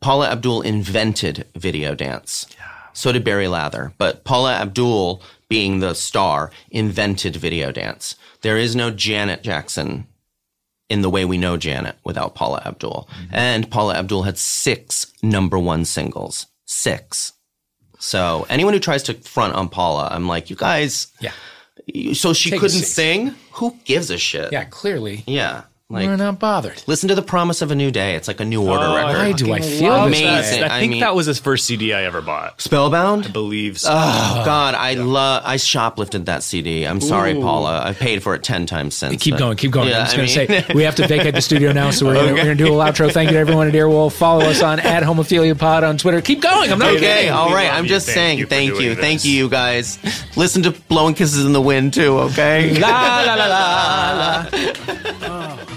[0.00, 2.46] Paula Abdul invented video dance.
[2.92, 3.92] So did Barry Lather.
[3.98, 8.16] But Paula Abdul, being the star, invented video dance.
[8.42, 10.06] There is no Janet Jackson
[10.88, 13.08] in the way we know Janet without Paula Abdul.
[13.10, 13.34] Mm-hmm.
[13.34, 16.48] And Paula Abdul had six number one singles.
[16.66, 17.32] Six.
[18.00, 21.06] So anyone who tries to front on Paula, I'm like, you guys.
[21.20, 21.32] Yeah.
[22.14, 23.34] So she Take couldn't sing.
[23.52, 24.52] Who gives a shit?
[24.52, 25.22] Yeah, clearly.
[25.26, 25.64] Yeah.
[25.90, 26.82] We're not bothered.
[26.86, 28.14] listen to the promise of a new day.
[28.14, 29.16] It's like a new order Oh, record.
[29.18, 30.60] Why do I feel love this Amazing.
[30.62, 30.68] way?
[30.68, 32.60] I I think mean- that was his first CD I ever bought.
[32.60, 33.26] Spellbound.
[33.26, 33.78] I believe.
[33.80, 33.90] So.
[33.90, 35.42] Oh uh, God, I love.
[35.44, 36.84] I shoplifted that CD.
[36.86, 37.82] I'm sorry, Paula.
[37.84, 39.22] I paid for it ten times since.
[39.22, 39.88] Keep but- going, keep going.
[39.88, 41.90] Yeah, I'm just I going to mean- say we have to vacate the studio now,
[41.90, 43.10] so we're going to do a little outro.
[43.12, 44.12] Thank you to everyone at Earwolf.
[44.12, 46.20] Follow us on at Homophilia Pod on Twitter.
[46.20, 46.70] Keep going.
[46.72, 47.30] I'm not Okay, kidding.
[47.32, 47.68] all We right.
[47.68, 47.88] love I'm you.
[47.90, 48.38] just Thank saying.
[48.38, 49.98] you thank you, thank you, you guys.
[50.36, 52.18] Listen to "Blowing Kisses in the Wind" too.
[52.18, 52.78] Okay.
[52.78, 54.46] La la la la la.
[55.22, 55.76] Oh.